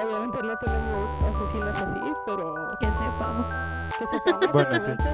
[0.03, 3.45] Obviamente no tenemos asesinos así, pero que sepamos.
[3.99, 4.51] que sepamos.
[4.51, 5.09] Bueno, sí.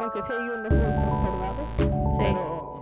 [0.00, 1.84] Aunque sí hay unos trastornados, Sí.
[2.18, 2.80] pero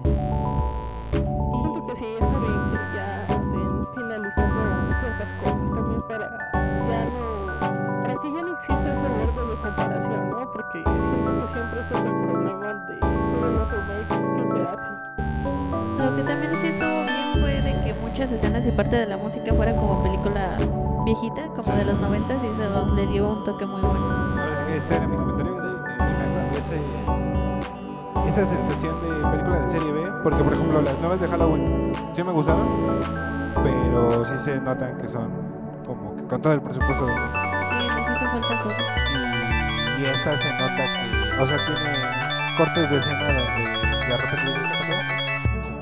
[1.13, 4.61] siento que sí está bien que ya estén finalizando
[5.01, 10.31] ciertas cosas también para ya no para que ya no exista ese verde de comparación,
[10.31, 10.53] ¿no?
[10.53, 14.95] Porque siento que siempre es el problema de todos los remakes que se hacen.
[15.99, 19.17] Lo que también sí estuvo bien fue de que muchas escenas y parte de la
[19.17, 20.59] música fuera como película
[21.05, 24.05] viejita, como de los noventas, y eso le dio un toque muy bueno.
[24.37, 25.46] Ahora es que este era mi comentario
[26.77, 32.23] esa sensación de película de serie B, porque por ejemplo las nuevas de Halloween sí
[32.23, 32.67] me gustaron,
[33.63, 35.31] pero sí se notan que son
[35.87, 37.07] como que con todo el presupuesto.
[37.07, 37.89] Sí,
[38.43, 38.69] falta
[39.99, 42.07] y, y esta se nota que, o sea, tiene
[42.59, 44.53] cortes de escena donde de repente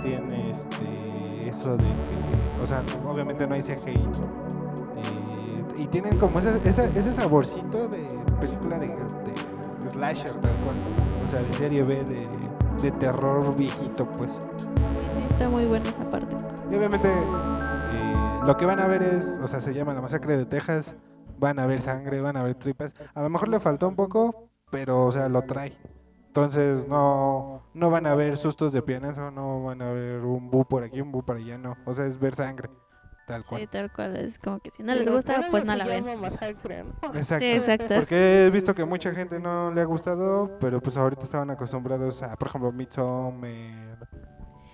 [0.03, 4.05] tiene este eso de que, o sea, obviamente no hay CGI eh,
[5.77, 8.07] y tienen como ese, ese saborcito de
[8.41, 8.95] película de
[9.95, 10.77] slasher tal cual,
[11.23, 12.23] o sea, de serie B de,
[12.83, 14.29] de terror viejito pues.
[14.59, 16.37] Sí, está muy buena esa parte.
[16.71, 20.37] Y obviamente eh, lo que van a ver es, o sea, se llama la masacre
[20.37, 20.95] de Texas,
[21.39, 22.95] van a ver sangre, van a ver tripas.
[23.15, 25.77] A lo mejor le faltó un poco, pero o sea, lo trae.
[26.27, 30.65] Entonces no, no van a ver sustos de pianazo, no van a ver un bu
[30.65, 31.77] por aquí, un bu por allá, no.
[31.87, 32.69] O sea, es ver sangre.
[33.27, 33.69] Tal Sí, cual.
[33.69, 34.17] tal cual.
[34.17, 36.05] Es como que si no les gusta, pues no la ven.
[36.25, 37.39] Exacto.
[37.39, 37.95] Sí, exacto.
[37.97, 42.23] Porque he visto que mucha gente no le ha gustado, pero pues ahorita estaban acostumbrados
[42.23, 44.09] a, por ejemplo, Midsommar.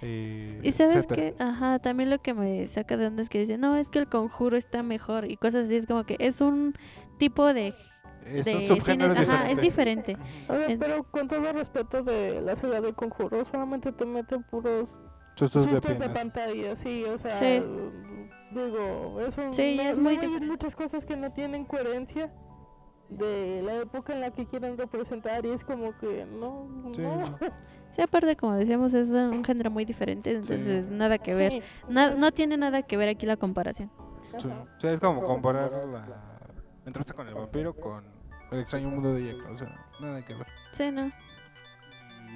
[0.02, 3.60] eh, Y sabes que, ajá, también lo que me saca de onda es que dicen,
[3.60, 5.76] no, es que el conjuro está mejor y cosas así.
[5.76, 6.74] Es como que es un
[7.18, 7.74] tipo de,
[8.24, 10.14] Es de un cine, ajá, es diferente.
[10.14, 10.16] diferente.
[10.52, 14.88] Oye, En- pero con todo respeto de la saga del conjuro, solamente te meten puros
[15.34, 16.18] Sustos de sustos de piernas.
[16.18, 17.62] pantalla, sí, o sea, Sí.
[18.52, 22.32] digo, eso Sí, no- es muy no hay muchas cosas que no tienen coherencia
[23.08, 27.02] de la época en la que quieren representar y es como que no, Sí.
[27.02, 27.38] no.
[27.90, 31.52] Sí, aparte, como decíamos, es un género muy diferente, entonces nada que ver.
[31.52, 31.62] Sí.
[31.88, 33.90] Na- no tiene nada que ver aquí la comparación.
[34.38, 34.46] Sí.
[34.46, 36.06] O sea, es como comparar la
[36.86, 38.04] entrevista con el vampiro con
[38.52, 39.50] el extraño mundo de Jack.
[39.50, 40.46] O sea, nada que ver.
[40.70, 41.10] Sí, ¿no?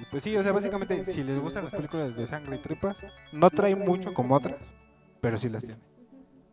[0.01, 2.97] Y pues sí, o sea, básicamente, si les gustan las películas de sangre y tripas,
[3.31, 4.57] no trae mucho como otras,
[5.21, 5.81] pero sí las tiene.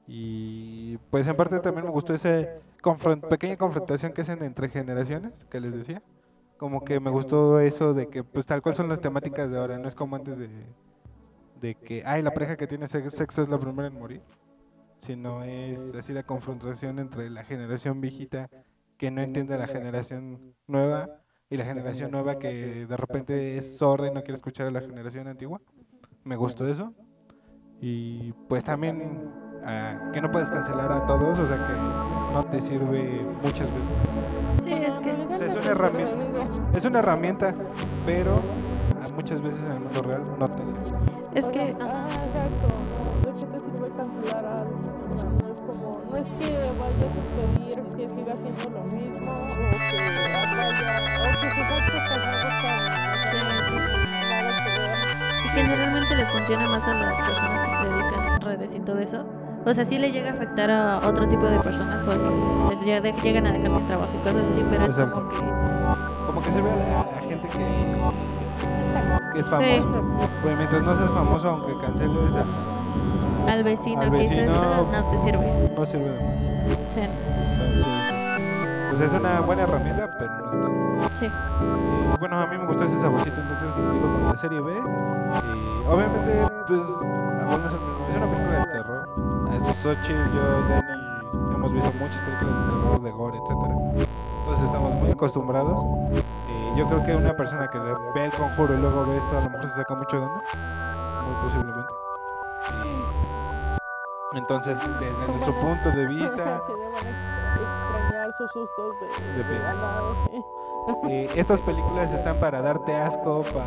[0.07, 2.45] Y pues en parte también me gustó esa
[3.31, 6.03] pequeña confrontación que hacen entre generaciones, que les decía.
[6.57, 9.79] Como que me gustó eso de que pues tal cual son las temáticas de ahora,
[9.79, 10.49] no es como antes de,
[11.61, 14.23] de que, ay, la pareja que tiene sex- sexo es la primera en morir,
[14.97, 18.49] sino es así la confrontación entre la generación viejita
[18.97, 21.09] que no entiende a la generación nueva
[21.53, 24.81] y la generación nueva que de repente es sorda y no quiere escuchar a la
[24.81, 25.61] generación antigua.
[26.25, 26.95] Me gustó eso.
[27.79, 29.29] Y pues también
[29.63, 33.85] ah, que no puedes cancelar a todos, o sea que no te sirve muchas veces.
[34.65, 36.25] Sí, es que O sea, es una herramienta,
[36.75, 37.53] es una herramienta,
[38.07, 38.41] pero
[39.15, 40.81] muchas veces en el mundo real no te sirve.
[41.35, 42.93] es que Ah, exacto.
[43.23, 44.79] ¿De qué te sirve cancelar a alguien?
[44.79, 48.83] O sea, no es como, no es que vayas a pedir que siga haciendo lo
[48.85, 50.32] mismo o que
[55.55, 59.25] generalmente les funciona más a las personas que se dedican a redes y todo eso.
[59.65, 62.21] O sea, sí le llega a afectar a otro tipo de personas porque
[62.71, 65.37] les llega- llegan a dejar sin trabajo y cosas así, pero es como que
[66.27, 67.59] Como que sirve a, a gente que,
[69.35, 70.05] que es famoso.
[70.43, 74.89] Pues mientras no seas famoso, aunque canceles, a- al vecino Al que hizo vecino- esto
[74.93, 75.71] no te sirve.
[75.77, 76.19] no sirve.
[76.95, 78.15] Sí, Entonces,
[78.91, 80.82] pues es una buena herramienta, pero no.
[81.23, 81.31] Sí.
[82.19, 84.73] Bueno, a mí me gustó ese saborcito, entonces sigo con la serie B.
[84.73, 89.09] Y obviamente, pues, es una película de terror.
[89.51, 93.75] A Xochitl, yo, Dani, hemos visto muchas películas de terror, de gore, etcétera.
[94.41, 95.85] Entonces estamos muy acostumbrados.
[96.49, 99.41] Y yo creo que una persona que ve el conjuro y luego ve esto, a
[99.41, 100.41] lo mejor se saca mucho de onda.
[101.25, 101.93] Muy posiblemente.
[104.35, 106.63] Entonces, desde nuestro punto de vista,
[107.93, 109.07] extrañar sus sustos de,
[109.43, 110.45] De
[111.09, 113.67] eh, estas películas están para darte asco, para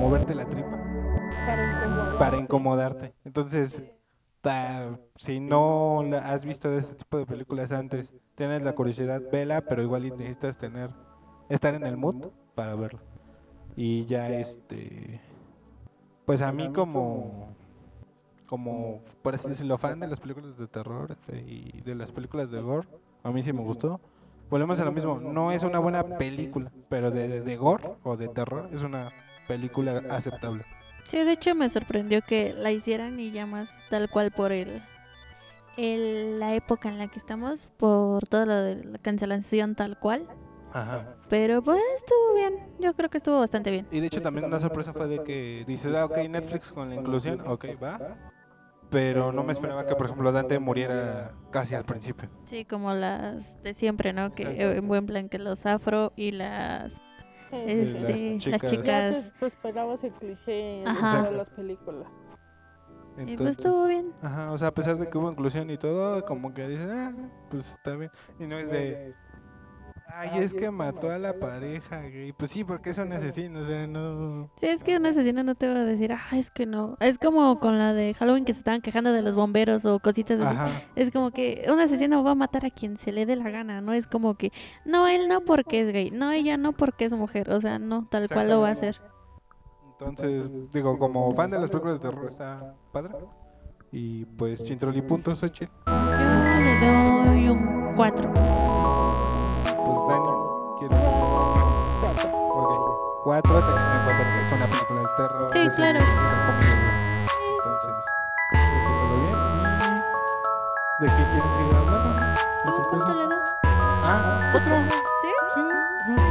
[0.00, 0.70] moverte la tripa.
[1.46, 2.18] Para incomodar.
[2.18, 3.14] para incomodarte.
[3.24, 3.82] Entonces,
[4.40, 9.22] ta- si no la has visto de este tipo de películas antes, tienes la curiosidad,
[9.30, 10.90] vela, pero igual necesitas tener
[11.48, 13.00] estar en el mood para verlo.
[13.76, 15.20] Y ya este
[16.24, 17.48] pues a mí como
[18.46, 21.44] como por así decirlo fan de las películas de terror eh,
[21.76, 22.88] y de las películas de gore,
[23.22, 24.00] a mí sí me gustó.
[24.48, 28.16] Volvemos a lo mismo, no es una buena película, pero de, de, de gore o
[28.16, 29.10] de terror es una
[29.48, 30.64] película aceptable.
[31.08, 34.82] Sí, de hecho me sorprendió que la hicieran y ya más tal cual por el,
[35.76, 40.28] el la época en la que estamos, por todo lo de la cancelación tal cual.
[40.72, 41.16] Ajá.
[41.28, 43.86] Pero pues estuvo bien, yo creo que estuvo bastante bien.
[43.90, 46.96] Y de hecho también una sorpresa fue de que dices, ah, ok, Netflix con la
[46.96, 47.98] inclusión, ok, va.
[48.90, 52.28] Pero no me esperaba que, por ejemplo, Dante muriera casi al principio.
[52.44, 54.32] Sí, como las de siempre, ¿no?
[54.34, 57.00] Que eh, en buen plan que los afro y las
[57.50, 59.32] este, las las chicas.
[59.32, 61.18] Te, te esperabas el cliché de Ajá.
[61.18, 62.08] todas las películas.
[63.18, 64.12] Y pues estuvo bien.
[64.20, 67.14] Ajá, o sea, a pesar de que hubo inclusión y todo, como que dicen, ah,
[67.50, 68.10] pues está bien.
[68.38, 69.14] Y no es de,
[70.16, 72.32] ay, es que mató a la pareja gay.
[72.32, 74.48] Pues sí, porque es un asesino, o sea, no.
[74.56, 76.96] Sí, es que un asesino no te va a decir, ah, es que no.
[77.00, 80.40] Es como con la de Halloween que se estaban quejando de los bomberos o cositas
[80.40, 80.54] así.
[80.54, 80.82] Ajá.
[80.94, 83.80] Es como que un asesino va a matar a quien se le dé la gana,
[83.80, 83.92] ¿no?
[83.92, 84.52] Es como que,
[84.84, 88.06] no, él no porque es gay, no, ella no porque es mujer, o sea, no,
[88.10, 89.00] tal cual lo va a hacer.
[89.98, 93.14] Entonces, digo, como fan de las películas de terror está padre.
[93.92, 95.40] Y pues, Chintroli puntos.
[95.40, 95.48] Yo
[95.90, 98.65] le doy un 4.
[99.86, 100.30] Pues Dani,
[100.78, 100.98] ¿quieres?
[102.02, 102.70] Ok.
[103.22, 105.48] Cuatro, teniendo en cuenta que es una película de terror.
[105.52, 106.00] Sí, claro.
[107.56, 107.94] Entonces,
[108.50, 109.36] todo bien.
[110.98, 112.08] ¿Y ¿De qué quieres seguir hablando?
[112.64, 113.48] ¿Tú ¿Otra cuánto le das?
[113.64, 114.74] Ah, otro.
[115.22, 115.30] ¿Sí?
[115.54, 115.62] Sí.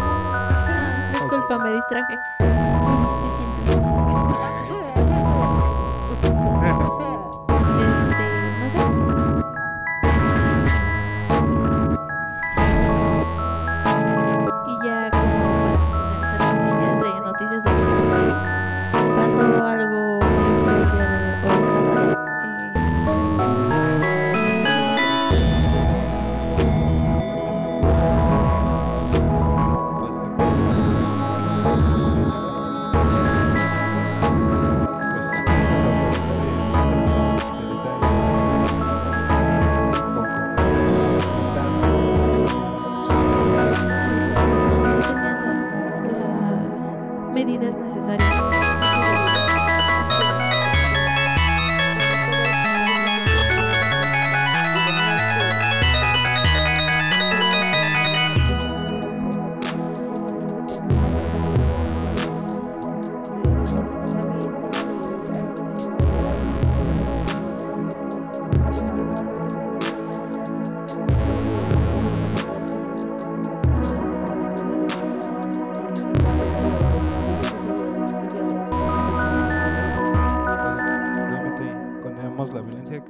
[0.01, 2.13] Ah, disculpa, me distraje.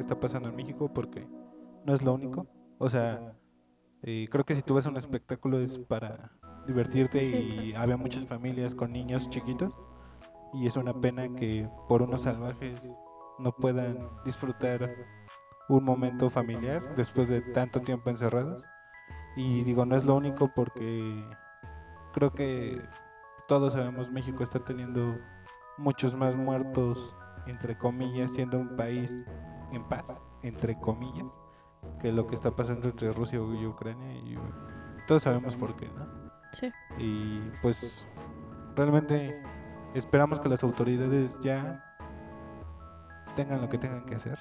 [0.05, 1.27] Está pasando en México porque
[1.83, 2.45] no es lo único.
[2.77, 3.35] O sea,
[4.03, 6.31] eh, creo que si tú vas a un espectáculo es para
[6.67, 9.75] divertirte y había muchas familias con niños chiquitos
[10.53, 12.79] y es una pena que por unos salvajes
[13.39, 14.89] no puedan disfrutar
[15.69, 18.63] un momento familiar después de tanto tiempo encerrados.
[19.35, 21.25] Y digo, no es lo único porque
[22.13, 22.79] creo que
[23.47, 25.17] todos sabemos México está teniendo
[25.77, 27.15] muchos más muertos,
[27.47, 29.15] entre comillas, siendo un país
[29.71, 30.05] en paz,
[30.43, 31.31] entre comillas,
[32.01, 34.13] que lo que está pasando entre Rusia y Ucrania.
[34.13, 34.37] Y
[35.07, 36.05] todos sabemos por qué, ¿no?
[36.51, 36.71] Sí.
[36.97, 38.07] Y pues
[38.75, 39.41] realmente
[39.93, 41.83] esperamos que las autoridades ya
[43.35, 44.39] tengan lo que tengan que hacer.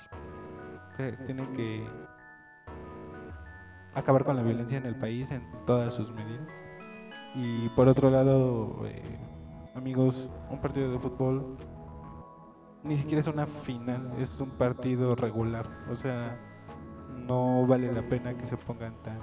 [1.27, 1.85] Tienen que
[3.95, 6.49] acabar con la violencia en el país en todas sus medidas.
[7.35, 9.18] Y por otro lado, eh,
[9.75, 11.57] amigos, un partido de fútbol
[12.85, 15.68] ni siquiera es una final, es un partido regular.
[15.91, 16.39] O sea,
[17.26, 19.18] no vale la pena que se pongan tan,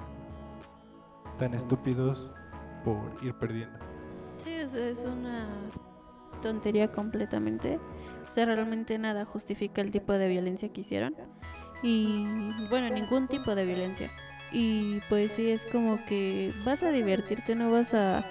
[1.37, 2.31] tan estúpidos
[2.83, 3.77] por ir perdiendo.
[4.35, 5.47] Sí, es, es una
[6.41, 7.79] tontería completamente.
[8.27, 11.15] O sea, realmente nada justifica el tipo de violencia que hicieron.
[11.83, 12.25] Y
[12.69, 14.09] bueno, ningún tipo de violencia.
[14.51, 18.23] Y pues sí, es como que vas a divertirte, no vas a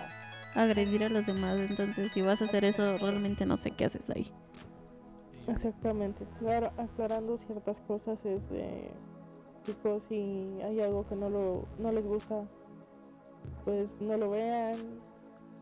[0.55, 1.59] agredir a los demás.
[1.59, 4.33] Entonces, si vas a hacer eso, realmente no sé qué haces ahí.
[5.51, 6.27] Exactamente.
[6.39, 8.91] Claro, aclarando ciertas cosas es de
[9.65, 12.45] chicos si hay algo que no lo no les gusta,
[13.65, 14.77] pues no lo vean.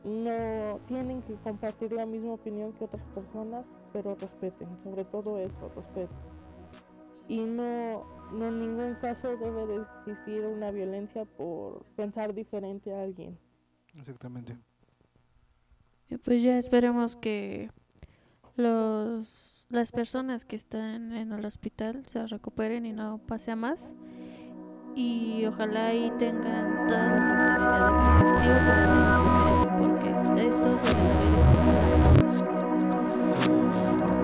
[0.04, 5.70] No tienen que compartir la misma opinión que otras personas, pero respeten, sobre todo eso,
[5.74, 6.16] respeten.
[7.26, 13.02] Y no, no en ningún caso debe de existir una violencia por pensar diferente a
[13.02, 13.36] alguien.
[13.98, 14.56] Exactamente.
[16.08, 17.70] Y pues ya esperemos que
[18.56, 23.92] los las personas que están en el hospital se recuperen y no pase a más.
[24.94, 30.78] Y ojalá ahí tengan todas las autoridades el castigo que realmente se merecen, porque esto
[33.18, 34.17] se les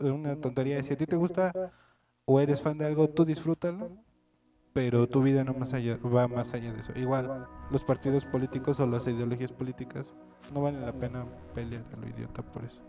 [0.00, 0.82] una, tontería.
[0.82, 1.52] Si a ti te gusta
[2.24, 3.90] o eres fan de algo, tú disfrútalo,
[4.72, 6.92] pero tu vida no más allá, va más allá de eso.
[6.96, 10.06] Igual, los partidos políticos o las ideologías políticas
[10.52, 11.24] no valen la pena
[11.54, 12.80] pelear a lo idiota por eso.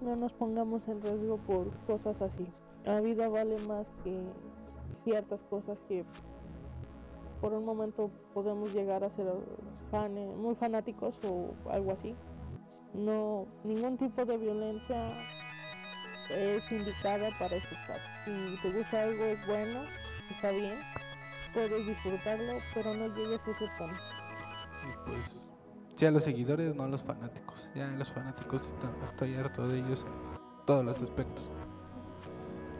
[0.00, 2.46] No nos pongamos en riesgo por cosas así.
[2.84, 4.18] La vida vale más que
[5.04, 6.04] ciertas cosas que
[7.40, 9.26] por un momento podemos llegar a ser
[9.90, 12.14] fane- muy fanáticos o algo así.
[12.94, 15.12] No, ningún tipo de violencia
[16.30, 18.00] es indicada para este caso.
[18.24, 19.82] Si te gusta algo es bueno,
[20.30, 20.78] está bien,
[21.54, 23.96] puedes disfrutarlo, pero no llegues a ese punto.
[24.84, 25.36] Y pues,
[25.96, 27.68] ya los seguidores, no los fanáticos.
[27.74, 31.50] Ya los fanáticos está- estoy harto de ellos en todos los aspectos.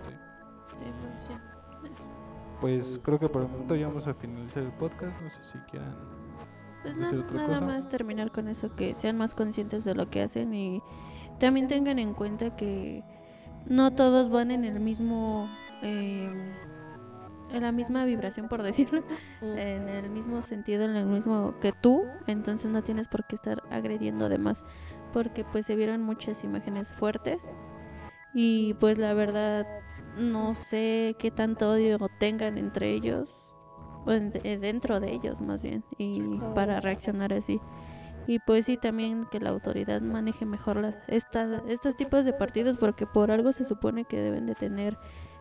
[0.04, 0.78] Sí.
[0.78, 1.42] Sí, pues ya.
[2.60, 5.20] Pues creo que por el momento ya vamos a finalizar el podcast.
[5.20, 5.96] No sé si quieran.
[6.82, 7.60] Pues ¿Decir nada, cosa?
[7.60, 10.82] más terminar con eso, que sean más conscientes de lo que hacen y
[11.38, 13.02] también tengan en cuenta que
[13.66, 15.48] no todos van en el mismo,
[15.82, 16.30] eh,
[17.52, 19.02] en la misma vibración, por decirlo,
[19.40, 19.58] Mm.
[19.58, 23.62] en el mismo sentido, en el mismo que tú, entonces no tienes por qué estar
[23.70, 24.64] agrediendo de más,
[25.12, 27.44] porque pues se vieron muchas imágenes fuertes
[28.34, 29.66] y pues la verdad
[30.18, 33.51] no sé qué tanto odio tengan entre ellos,
[34.04, 36.54] dentro de ellos más bien, y claro.
[36.54, 37.60] para reaccionar así.
[38.26, 42.76] Y pues sí, también que la autoridad maneje mejor las, estas, estos tipos de partidos,
[42.76, 44.96] porque por algo se supone que deben de tener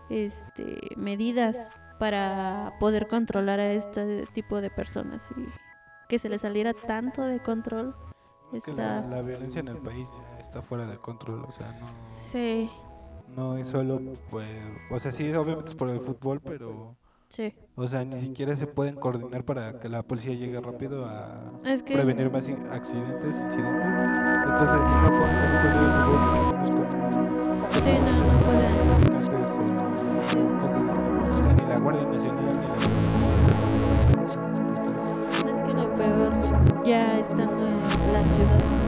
[0.09, 5.45] este medidas para poder controlar a este tipo de personas y
[6.09, 7.95] que se les saliera tanto de control
[8.51, 10.07] la, está la violencia en el país
[10.39, 11.88] está fuera de control, o sea, no,
[12.18, 12.70] sí
[13.36, 14.49] no es solo, pues,
[14.89, 16.95] o sea, sí, obviamente es por el fútbol, pero,
[17.32, 21.51] sí o sea, ni siquiera se pueden coordinar para que la policía llegue rápido a
[21.65, 23.88] es que prevenir más accidentes, incidentes.
[24.45, 26.84] Entonces, si no pueden sí no,
[28.27, 28.82] no pueden.
[31.21, 32.59] o sea, ni la Guardia Nacional ni la
[35.51, 36.32] Es que lo peor,
[36.86, 38.82] ya estando en la ciudad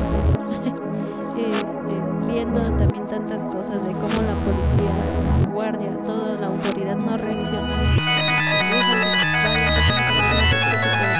[1.35, 4.91] este, viendo también tantas cosas de cómo la policía,
[5.41, 8.32] la guardia, toda la autoridad no reacciona.
[8.74, 8.88] Thank
[11.07, 11.12] you.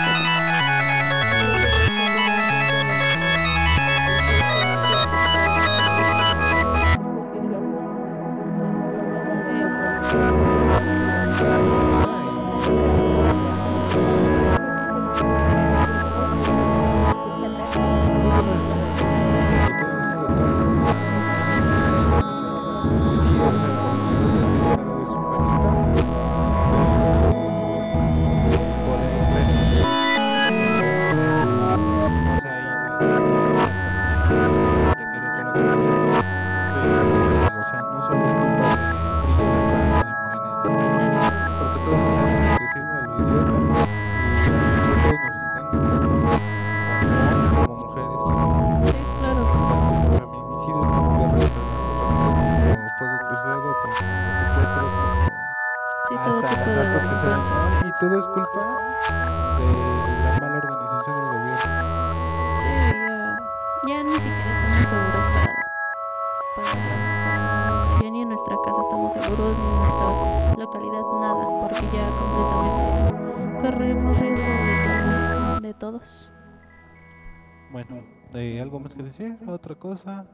[78.34, 79.38] ¿De algo más que decir?
[79.47, 80.26] ¿Otra cosa?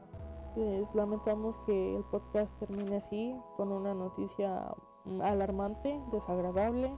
[0.54, 4.74] Pues lamentamos que el podcast termine así, con una noticia
[5.22, 6.90] alarmante, desagradable,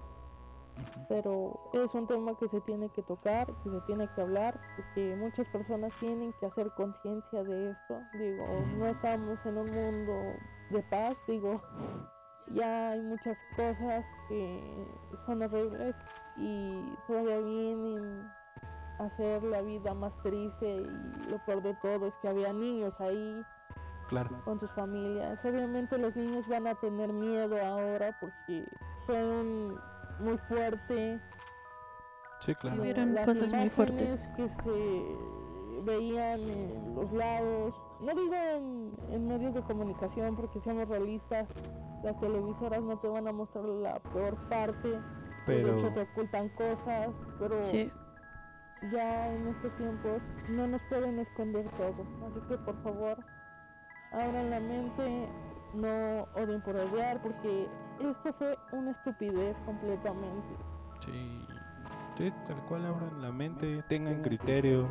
[1.09, 5.17] pero es un tema que se tiene que tocar, que se tiene que hablar, porque
[5.17, 8.01] muchas personas tienen que hacer conciencia de esto.
[8.19, 8.45] Digo,
[8.79, 10.13] no estamos en un mundo
[10.71, 11.61] de paz, digo,
[12.55, 14.87] ya hay muchas cosas que
[15.27, 15.95] son horribles
[16.39, 18.23] y todavía vienen
[19.03, 23.43] hacer la vida más triste y lo peor de todo es que había niños ahí
[24.09, 24.31] Claro.
[24.45, 25.39] con sus familias.
[25.45, 28.65] Obviamente los niños van a tener miedo ahora porque
[29.07, 29.79] fue un
[30.21, 31.19] muy fuerte.
[32.41, 32.77] Sí, claro.
[32.77, 34.29] lo- Hubieron las cosas muy imágenes fuertes.
[34.37, 37.75] que se veían en los lados.
[38.01, 41.49] No digo en, en medios de comunicación porque seamos realistas.
[42.03, 44.89] Las televisoras no te van a mostrar la peor parte.
[44.89, 44.99] De
[45.47, 47.09] Pero hecho te ocultan cosas,
[47.39, 47.91] pero Sí,
[48.91, 52.05] ya en estos tiempos no nos pueden esconder todo.
[52.27, 53.19] Así que por favor,
[54.13, 55.29] abran la mente,
[55.75, 57.69] no odien por odiar, porque
[58.01, 60.49] esto fue una estupidez completamente.
[61.05, 64.87] sí, tal cual abran la mente, tengan criterio.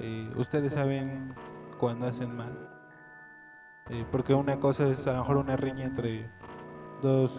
[0.00, 1.34] eh, ustedes saben
[1.78, 2.52] cuando hacen mal.
[3.90, 6.30] Eh, porque una cosa es a lo mejor una riña entre
[7.02, 7.32] dos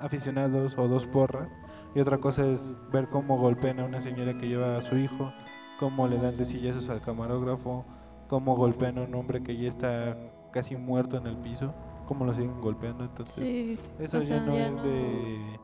[0.00, 1.48] aficionados o dos porras.
[1.96, 5.32] Y otra cosa es ver cómo golpean a una señora que lleva a su hijo,
[5.80, 7.86] cómo le dan de sillazos al camarógrafo,
[8.28, 10.14] cómo golpean a un hombre que ya está
[10.52, 11.72] casi muerto en el piso,
[12.06, 13.02] cómo lo siguen golpeando.
[13.04, 13.78] Entonces, sí.
[13.98, 15.58] eso ya sea, no ya es no- de,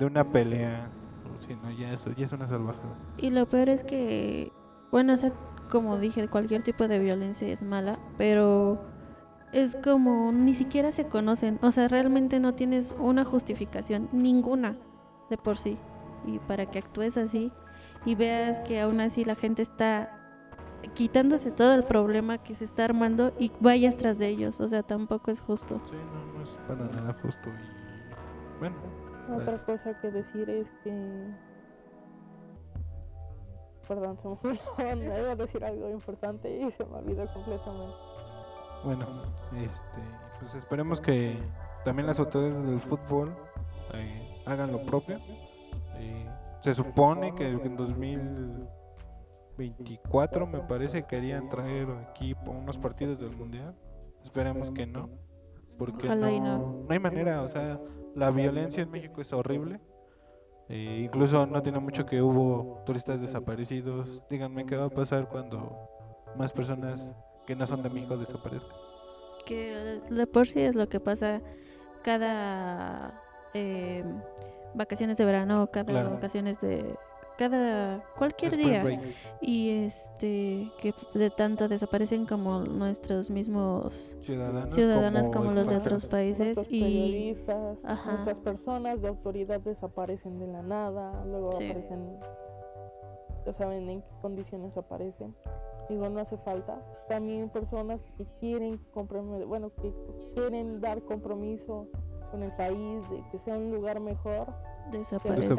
[0.00, 0.90] de una pelea,
[1.38, 2.96] sino ya eso, ya es una salvajada.
[3.18, 4.50] Y lo peor es que,
[4.90, 5.32] bueno, o sea,
[5.70, 8.80] como dije, cualquier tipo de violencia es mala, pero
[9.52, 14.74] es como ni siquiera se conocen, o sea, realmente no tienes una justificación, ninguna
[15.30, 15.76] de por sí,
[16.26, 17.52] y para que actúes así
[18.04, 20.16] y veas que aún así la gente está
[20.94, 24.82] quitándose todo el problema que se está armando y vayas tras de ellos, o sea,
[24.82, 25.80] tampoco es justo.
[25.86, 27.48] Sí, no, no es para nada justo.
[27.48, 28.76] Y bueno,
[29.34, 31.46] Otra cosa que decir es que...
[33.88, 34.28] Perdón, se
[34.84, 37.94] me olvidó, iba a decir algo importante y se me olvidó completamente.
[38.84, 39.06] bueno,
[39.56, 40.00] este,
[40.40, 41.36] pues esperemos que
[41.84, 43.30] también las autoridades del fútbol
[43.92, 45.18] que hagan lo propio.
[45.98, 46.26] Eh,
[46.60, 53.76] se supone que en 2024 me parece querían traer aquí unos partidos del mundial.
[54.22, 55.10] Esperemos que no,
[55.78, 56.16] porque no.
[56.16, 57.78] no hay manera, o sea,
[58.14, 59.80] la violencia en México es horrible.
[60.68, 64.22] Eh, incluso no tiene mucho que hubo turistas desaparecidos.
[64.28, 65.88] Díganme qué va a pasar cuando
[66.36, 67.14] más personas
[67.46, 68.76] que no son de México desaparezcan.
[69.44, 71.40] Que de por sí es lo que pasa
[72.04, 73.12] cada
[73.56, 74.04] eh,
[74.74, 76.10] vacaciones de verano, cada Claro.
[76.10, 76.84] vacaciones de
[77.38, 79.00] cada cualquier Spring día break.
[79.42, 86.06] y este que de tanto desaparecen como nuestros mismos Ciudadanos, ciudadanos como, los de otros
[86.06, 88.12] países Nuestros y periodistas, Ajá.
[88.12, 91.64] nuestras personas de autoridad desaparecen de la nada, luego Sí.
[91.68, 92.18] aparecen,
[93.44, 95.34] ya saben en qué condiciones aparecen.
[95.90, 96.80] Digo, no hace falta.
[97.08, 99.92] También personas que quieren comprometer, bueno, que
[100.34, 101.86] quieren dar compromiso
[102.36, 104.52] con el país, de que sea un lugar mejor.
[104.92, 105.58] Desaparecen.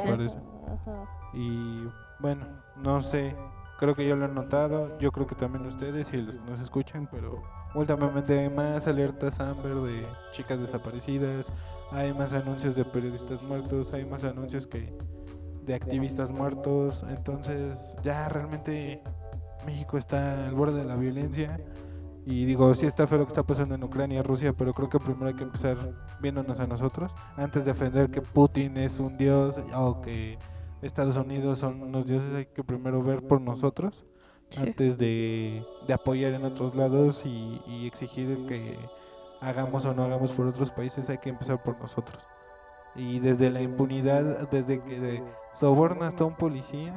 [0.68, 1.10] Ajá.
[1.34, 1.88] Y
[2.20, 2.46] bueno,
[2.78, 3.36] no sé,
[3.80, 6.62] creo que yo lo he notado, yo creo que también ustedes y los que nos
[6.62, 7.42] escuchan, pero
[7.74, 11.52] últimamente hay más alertas Amber de chicas desaparecidas,
[11.92, 14.96] hay más anuncios de periodistas muertos, hay más anuncios que
[15.66, 17.74] de activistas muertos, entonces
[18.04, 19.02] ya realmente
[19.66, 21.60] México está al borde de la violencia
[22.30, 24.90] y digo, sí está feo lo que está pasando en Ucrania y Rusia, pero creo
[24.90, 25.78] que primero hay que empezar
[26.20, 30.38] viéndonos a nosotros antes de defender que Putin es un dios o que
[30.82, 34.06] Estados Unidos son unos dioses, hay que primero ver por nosotros
[34.50, 34.62] Sí.
[34.62, 38.78] antes de, de apoyar en otros lados y, y exigir que
[39.42, 42.18] hagamos o no hagamos por otros países, hay que empezar por nosotros.
[42.96, 45.22] Y desde la impunidad, desde que de-
[45.60, 46.94] sobornas a un policía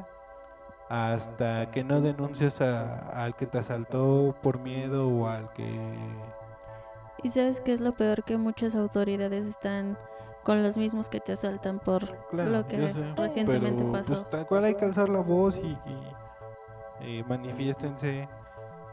[0.91, 5.65] hasta que no denuncias a- al que te asaltó por miedo o al que
[7.23, 9.97] Y sabes qué es lo peor que muchas autoridades están
[10.43, 14.07] con los mismos que te asaltan por Claro, lo que sé, recientemente pero, pasó.
[14.15, 18.27] pues, tal cual hay que alzar la voz y, y, eh, manifiéstense.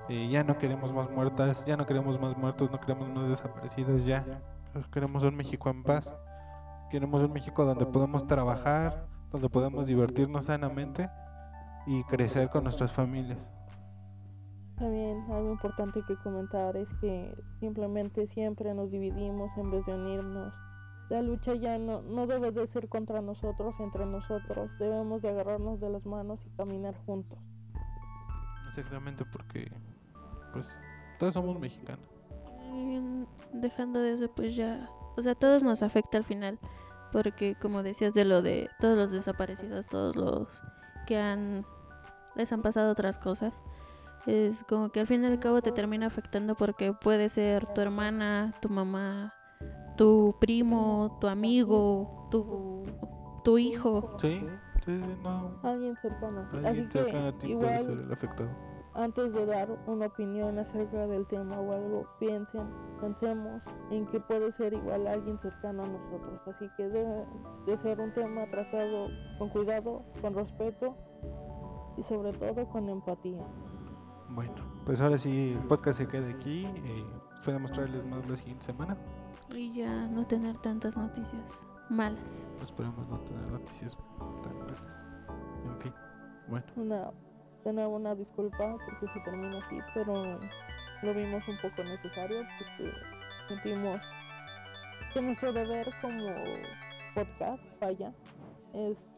[0.10, 4.06] eh, ya no queremos más muertas, ya no queremos más muertos, no queremos más desaparecidos,
[4.06, 4.24] ya.
[4.94, 6.10] Queremos un México en paz.
[6.92, 11.10] Queremos un México donde podemos trabajar, donde podemos divertirnos sanamente
[11.88, 13.50] y crecer con nuestras familias.
[14.78, 20.54] También algo importante que comentar es que simplemente siempre nos dividimos en vez de unirnos.
[21.10, 24.70] La lucha ya no, no debe de ser contra nosotros, entre nosotros.
[24.78, 27.40] Debemos de agarrarnos de las manos y caminar juntos.
[28.68, 29.72] Exactamente porque,
[30.52, 30.68] pues,
[31.18, 32.06] todos somos mexicanos.
[32.74, 33.00] Y
[33.54, 36.60] dejando de eso, pues ya, o sea, todos nos afecta al final,
[37.14, 40.48] porque como decías de lo de todos los desaparecidos, todos los
[41.08, 41.66] que han
[42.38, 43.54] les han pasado otras cosas,
[44.26, 47.82] es como que al fin y al cabo te termina afectando porque puede ser tu
[47.82, 49.34] hermana, tu mamá,
[49.98, 52.84] tu primo, tu amigo, tu
[53.44, 54.18] tu hijo.
[54.20, 54.42] Sí,
[54.86, 55.54] sí, sí, no.
[55.64, 56.42] Alguien cercano.
[56.42, 56.58] a ti.
[56.58, 58.50] Así Alguien cercano a que ti puede ser el afectado.
[58.94, 62.68] antes de dar una opinión acerca del tema o algo, piensen,
[63.00, 66.42] pensemos en que puede ser igual alguien cercano a nosotros.
[66.48, 67.16] Así que debe
[67.66, 69.08] de ser un tema tratado
[69.38, 70.96] con cuidado, con respeto
[71.98, 73.46] y sobre todo con empatía.
[74.30, 74.54] Bueno,
[74.86, 76.66] pues ahora sí, el podcast se queda aquí.
[76.66, 78.98] Eh, esperemos traerles más la siguiente semana.
[79.56, 82.50] Y ya no tener tantas noticias malas.
[82.62, 83.98] Esperemos no tener noticias
[84.44, 85.08] tan malas.
[85.66, 85.94] En fin,
[86.48, 87.12] bueno, Una,
[87.64, 90.40] de nuevo una disculpa porque se termina así, pero
[91.04, 92.92] lo vimos un poco necesario porque
[93.48, 94.02] sentimos
[95.14, 96.34] que nuestro deber como
[97.16, 98.14] podcast, vaya,
[98.74, 99.17] es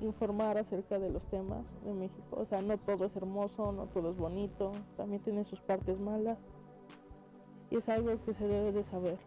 [0.00, 2.36] informar acerca de los temas de México.
[2.38, 6.38] O sea, no todo es hermoso, no todo es bonito, también tiene sus partes malas.
[7.70, 9.18] Y es algo que se debe de saber.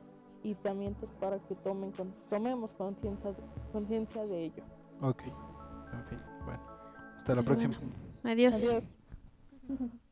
[0.44, 3.32] Y también pues, para que tomen con- tomemos conciencia
[3.74, 4.64] conciencia de ello.
[5.02, 5.22] ok.
[5.92, 6.62] En fin, bueno.
[7.18, 7.76] Hasta la próxima.
[7.78, 7.94] bueno.
[8.24, 8.56] Adiós.
[8.56, 8.84] Adiós.